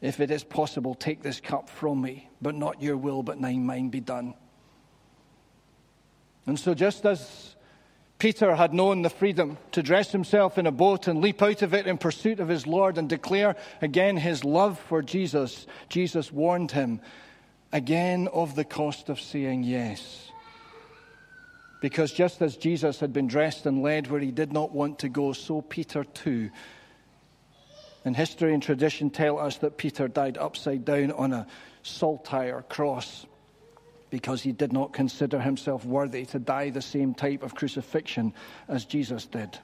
if 0.01 0.19
it 0.19 0.31
is 0.31 0.43
possible, 0.43 0.95
take 0.95 1.21
this 1.21 1.39
cup 1.39 1.69
from 1.69 2.01
me, 2.01 2.27
but 2.41 2.55
not 2.55 2.81
your 2.81 2.97
will, 2.97 3.21
but 3.21 3.39
mine 3.39 3.89
be 3.89 3.99
done. 3.99 4.33
And 6.47 6.59
so, 6.59 6.73
just 6.73 7.05
as 7.05 7.55
Peter 8.17 8.55
had 8.55 8.73
known 8.73 9.03
the 9.03 9.11
freedom 9.11 9.59
to 9.73 9.83
dress 9.83 10.11
himself 10.11 10.57
in 10.57 10.65
a 10.65 10.71
boat 10.71 11.07
and 11.07 11.21
leap 11.21 11.43
out 11.43 11.61
of 11.61 11.75
it 11.75 11.85
in 11.85 11.99
pursuit 11.99 12.39
of 12.39 12.47
his 12.47 12.65
Lord 12.65 12.97
and 12.97 13.07
declare 13.07 13.55
again 13.79 14.17
his 14.17 14.43
love 14.43 14.79
for 14.79 15.03
Jesus, 15.03 15.67
Jesus 15.87 16.31
warned 16.31 16.71
him 16.71 16.99
again 17.71 18.27
of 18.33 18.55
the 18.55 18.63
cost 18.63 19.09
of 19.09 19.19
saying 19.19 19.63
yes. 19.63 20.31
Because 21.81 22.11
just 22.11 22.41
as 22.41 22.57
Jesus 22.57 22.99
had 22.99 23.13
been 23.13 23.27
dressed 23.27 23.65
and 23.65 23.81
led 23.81 24.07
where 24.07 24.19
he 24.19 24.31
did 24.31 24.51
not 24.51 24.71
want 24.71 24.99
to 24.99 25.09
go, 25.09 25.31
so 25.33 25.61
Peter 25.61 26.03
too. 26.03 26.49
And 28.03 28.15
history 28.15 28.53
and 28.53 28.61
tradition 28.61 29.09
tell 29.09 29.39
us 29.39 29.57
that 29.57 29.77
Peter 29.77 30.07
died 30.07 30.37
upside 30.37 30.83
down 30.83 31.11
on 31.11 31.31
a 31.31 31.47
saltire 31.83 32.63
cross 32.67 33.25
because 34.09 34.41
he 34.41 34.51
did 34.51 34.73
not 34.73 34.91
consider 34.91 35.39
himself 35.39 35.85
worthy 35.85 36.25
to 36.25 36.39
die 36.39 36.69
the 36.69 36.81
same 36.81 37.13
type 37.13 37.43
of 37.43 37.55
crucifixion 37.55 38.33
as 38.67 38.85
Jesus 38.85 39.25
did. 39.25 39.57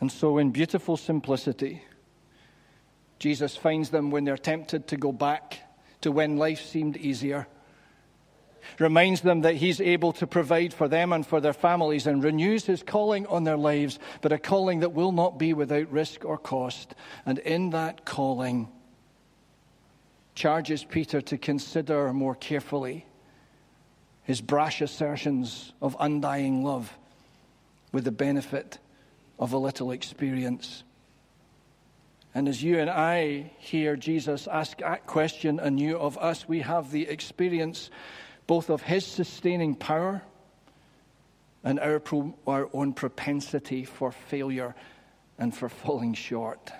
And 0.00 0.10
so, 0.10 0.38
in 0.38 0.50
beautiful 0.50 0.96
simplicity, 0.96 1.82
Jesus 3.20 3.54
finds 3.54 3.90
them 3.90 4.10
when 4.10 4.24
they're 4.24 4.36
tempted 4.36 4.88
to 4.88 4.96
go 4.96 5.12
back 5.12 5.60
to 6.00 6.10
when 6.10 6.36
life 6.36 6.60
seemed 6.62 6.96
easier. 6.96 7.46
Reminds 8.78 9.20
them 9.20 9.42
that 9.42 9.54
He's 9.54 9.80
able 9.80 10.12
to 10.14 10.26
provide 10.26 10.74
for 10.74 10.88
them 10.88 11.12
and 11.12 11.24
for 11.24 11.40
their 11.40 11.52
families 11.52 12.08
and 12.08 12.24
renews 12.24 12.66
His 12.66 12.82
calling 12.82 13.26
on 13.26 13.44
their 13.44 13.56
lives, 13.56 14.00
but 14.20 14.32
a 14.32 14.38
calling 14.38 14.80
that 14.80 14.92
will 14.92 15.12
not 15.12 15.38
be 15.38 15.54
without 15.54 15.92
risk 15.92 16.24
or 16.24 16.38
cost. 16.38 16.94
And 17.24 17.38
in 17.38 17.70
that 17.70 18.04
calling, 18.04 18.68
charges 20.34 20.82
Peter 20.82 21.20
to 21.20 21.38
consider 21.38 22.12
more 22.12 22.34
carefully 22.34 23.04
his 24.22 24.40
brash 24.40 24.80
assertions 24.80 25.72
of 25.82 25.96
undying 25.98 26.62
love 26.62 26.96
with 27.92 28.04
the 28.04 28.12
benefit 28.12 28.78
of 29.38 29.52
a 29.52 29.58
little 29.58 29.90
experience. 29.90 30.84
And 32.34 32.48
as 32.48 32.62
you 32.62 32.78
and 32.78 32.88
I 32.88 33.50
hear 33.58 33.96
Jesus 33.96 34.46
ask 34.46 34.78
that 34.78 35.06
question 35.06 35.58
anew 35.58 35.96
of 35.98 36.16
us, 36.18 36.48
we 36.48 36.60
have 36.60 36.92
the 36.92 37.08
experience 37.08 37.90
both 38.46 38.70
of 38.70 38.82
his 38.82 39.04
sustaining 39.04 39.74
power 39.74 40.22
and 41.64 41.80
our, 41.80 41.98
pro- 41.98 42.34
our 42.46 42.68
own 42.72 42.92
propensity 42.92 43.84
for 43.84 44.12
failure 44.12 44.74
and 45.38 45.54
for 45.54 45.68
falling 45.68 46.14
short. 46.14 46.70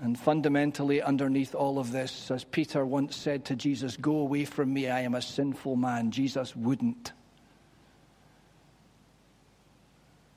And 0.00 0.18
fundamentally, 0.18 1.00
underneath 1.02 1.54
all 1.54 1.78
of 1.78 1.92
this, 1.92 2.30
as 2.30 2.42
Peter 2.42 2.84
once 2.84 3.14
said 3.14 3.44
to 3.46 3.56
Jesus, 3.56 3.96
Go 3.96 4.16
away 4.16 4.44
from 4.44 4.72
me, 4.72 4.88
I 4.88 5.00
am 5.00 5.14
a 5.14 5.22
sinful 5.22 5.76
man, 5.76 6.10
Jesus 6.10 6.56
wouldn't. 6.56 7.12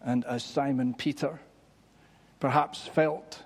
And 0.01 0.23
as 0.25 0.43
Simon 0.43 0.93
Peter 0.93 1.39
perhaps 2.39 2.87
felt 2.87 3.43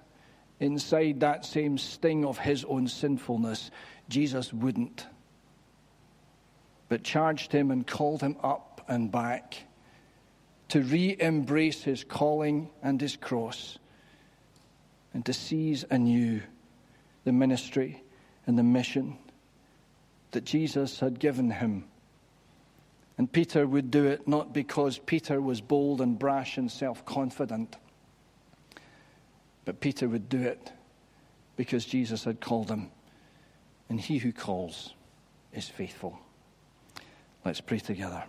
inside 0.59 1.21
that 1.21 1.45
same 1.45 1.77
sting 1.77 2.25
of 2.25 2.37
his 2.37 2.63
own 2.65 2.87
sinfulness, 2.87 3.71
Jesus 4.09 4.53
wouldn't, 4.53 5.07
but 6.89 7.03
charged 7.03 7.51
him 7.51 7.71
and 7.71 7.85
called 7.85 8.21
him 8.21 8.37
up 8.43 8.83
and 8.87 9.11
back 9.11 9.57
to 10.69 10.81
re 10.81 11.15
embrace 11.19 11.83
his 11.83 12.03
calling 12.03 12.69
and 12.81 13.01
his 13.01 13.17
cross 13.17 13.77
and 15.13 15.25
to 15.25 15.33
seize 15.33 15.83
anew 15.89 16.41
the 17.25 17.31
ministry 17.31 18.01
and 18.47 18.57
the 18.57 18.63
mission 18.63 19.17
that 20.31 20.45
Jesus 20.45 20.99
had 20.99 21.19
given 21.19 21.51
him. 21.51 21.85
And 23.17 23.31
Peter 23.31 23.67
would 23.67 23.91
do 23.91 24.05
it 24.05 24.27
not 24.27 24.53
because 24.53 24.97
Peter 24.97 25.41
was 25.41 25.61
bold 25.61 26.01
and 26.01 26.17
brash 26.17 26.57
and 26.57 26.71
self 26.71 27.05
confident, 27.05 27.75
but 29.65 29.79
Peter 29.79 30.07
would 30.07 30.29
do 30.29 30.41
it 30.41 30.71
because 31.55 31.85
Jesus 31.85 32.23
had 32.23 32.39
called 32.39 32.69
him. 32.69 32.89
And 33.89 33.99
he 33.99 34.17
who 34.17 34.31
calls 34.31 34.93
is 35.53 35.67
faithful. 35.67 36.17
Let's 37.43 37.61
pray 37.61 37.79
together. 37.79 38.23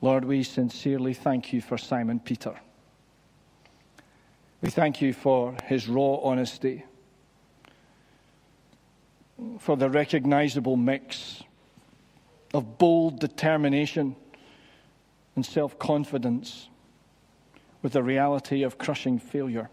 Lord, 0.00 0.24
we 0.24 0.44
sincerely 0.44 1.14
thank 1.14 1.52
you 1.52 1.60
for 1.60 1.76
Simon 1.76 2.20
Peter. 2.20 2.54
We 4.60 4.70
thank 4.70 5.00
you 5.00 5.12
for 5.12 5.56
his 5.64 5.88
raw 5.88 6.16
honesty, 6.16 6.84
for 9.58 9.76
the 9.76 9.90
recognizable 9.90 10.76
mix 10.76 11.42
of 12.54 12.78
bold 12.78 13.18
determination 13.18 14.14
and 15.38 15.46
self 15.46 15.78
confidence 15.78 16.68
with 17.80 17.92
the 17.92 18.02
reality 18.02 18.64
of 18.64 18.76
crushing 18.76 19.20
failure. 19.20 19.70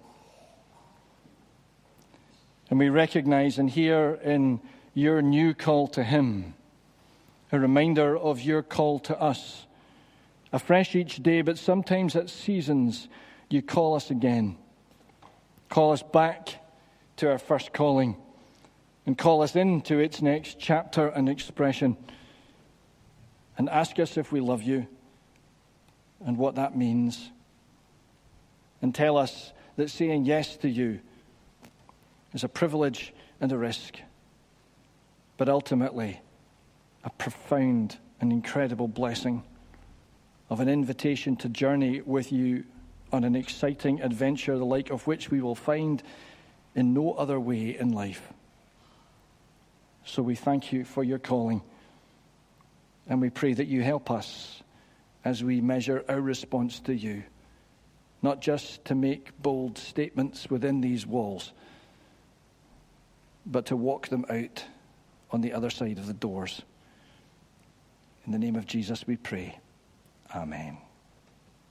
And 2.69 2.77
we 2.77 2.89
recognize 2.89 3.57
and 3.57 3.67
hear 3.67 4.19
in 4.23 4.61
your 4.93 5.23
new 5.23 5.55
call 5.55 5.87
to 5.87 6.03
him 6.03 6.53
a 7.51 7.57
reminder 7.59 8.15
of 8.15 8.41
your 8.41 8.61
call 8.61 8.99
to 8.99 9.19
us 9.19 9.65
afresh 10.53 10.95
each 10.95 11.23
day, 11.23 11.41
but 11.41 11.57
sometimes 11.57 12.15
at 12.15 12.29
seasons 12.29 13.07
you 13.49 13.63
call 13.63 13.95
us 13.95 14.11
again. 14.11 14.57
Call 15.69 15.93
us 15.93 16.03
back 16.03 16.63
to 17.15 17.31
our 17.31 17.39
first 17.39 17.73
calling 17.73 18.17
and 19.07 19.17
call 19.17 19.41
us 19.41 19.55
into 19.55 19.97
its 19.97 20.21
next 20.21 20.59
chapter 20.59 21.07
and 21.07 21.27
expression 21.27 21.97
and 23.57 23.67
ask 23.67 23.97
us 23.97 24.15
if 24.15 24.31
we 24.31 24.39
love 24.39 24.61
you 24.61 24.85
and 26.25 26.37
what 26.37 26.55
that 26.55 26.75
means. 26.75 27.29
And 28.81 28.93
tell 28.93 29.17
us 29.17 29.53
that 29.77 29.89
saying 29.89 30.25
yes 30.25 30.57
to 30.57 30.69
you 30.69 30.99
is 32.33 32.43
a 32.43 32.49
privilege 32.49 33.13
and 33.39 33.51
a 33.51 33.57
risk, 33.57 33.99
but 35.37 35.47
ultimately 35.47 36.19
a 37.03 37.09
profound 37.11 37.97
and 38.19 38.31
incredible 38.31 38.87
blessing 38.87 39.43
of 40.49 40.59
an 40.59 40.67
invitation 40.67 41.35
to 41.37 41.49
journey 41.49 42.01
with 42.01 42.31
you 42.31 42.63
on 43.11 43.23
an 43.23 43.35
exciting 43.35 44.01
adventure, 44.01 44.57
the 44.57 44.65
like 44.65 44.89
of 44.89 45.05
which 45.07 45.31
we 45.31 45.41
will 45.41 45.55
find 45.55 46.03
in 46.75 46.93
no 46.93 47.13
other 47.13 47.39
way 47.39 47.77
in 47.77 47.91
life. 47.93 48.33
So 50.05 50.21
we 50.21 50.35
thank 50.35 50.71
you 50.71 50.83
for 50.83 51.03
your 51.03 51.19
calling, 51.19 51.61
and 53.07 53.21
we 53.21 53.29
pray 53.29 53.53
that 53.53 53.67
you 53.67 53.81
help 53.81 54.11
us 54.11 54.61
as 55.25 55.43
we 55.43 55.59
measure 55.59 56.05
our 56.07 56.21
response 56.21 56.79
to 56.81 56.93
you, 56.93 57.23
not 58.21 58.39
just 58.39 58.85
to 58.85 58.95
make 58.95 59.37
bold 59.41 59.77
statements 59.77 60.49
within 60.49 60.81
these 60.81 61.05
walls, 61.05 61.51
but 63.45 63.65
to 63.65 63.75
walk 63.75 64.07
them 64.07 64.23
out 64.29 64.63
on 65.31 65.41
the 65.41 65.51
other 65.51 65.71
side 65.71 65.97
of 65.97 66.05
the 66.05 66.13
doors. 66.13 66.61
In 68.25 68.31
the 68.31 68.39
name 68.39 68.55
of 68.55 68.65
Jesus, 68.65 69.05
we 69.05 69.17
pray. 69.17 69.59
Amen. 70.33 70.77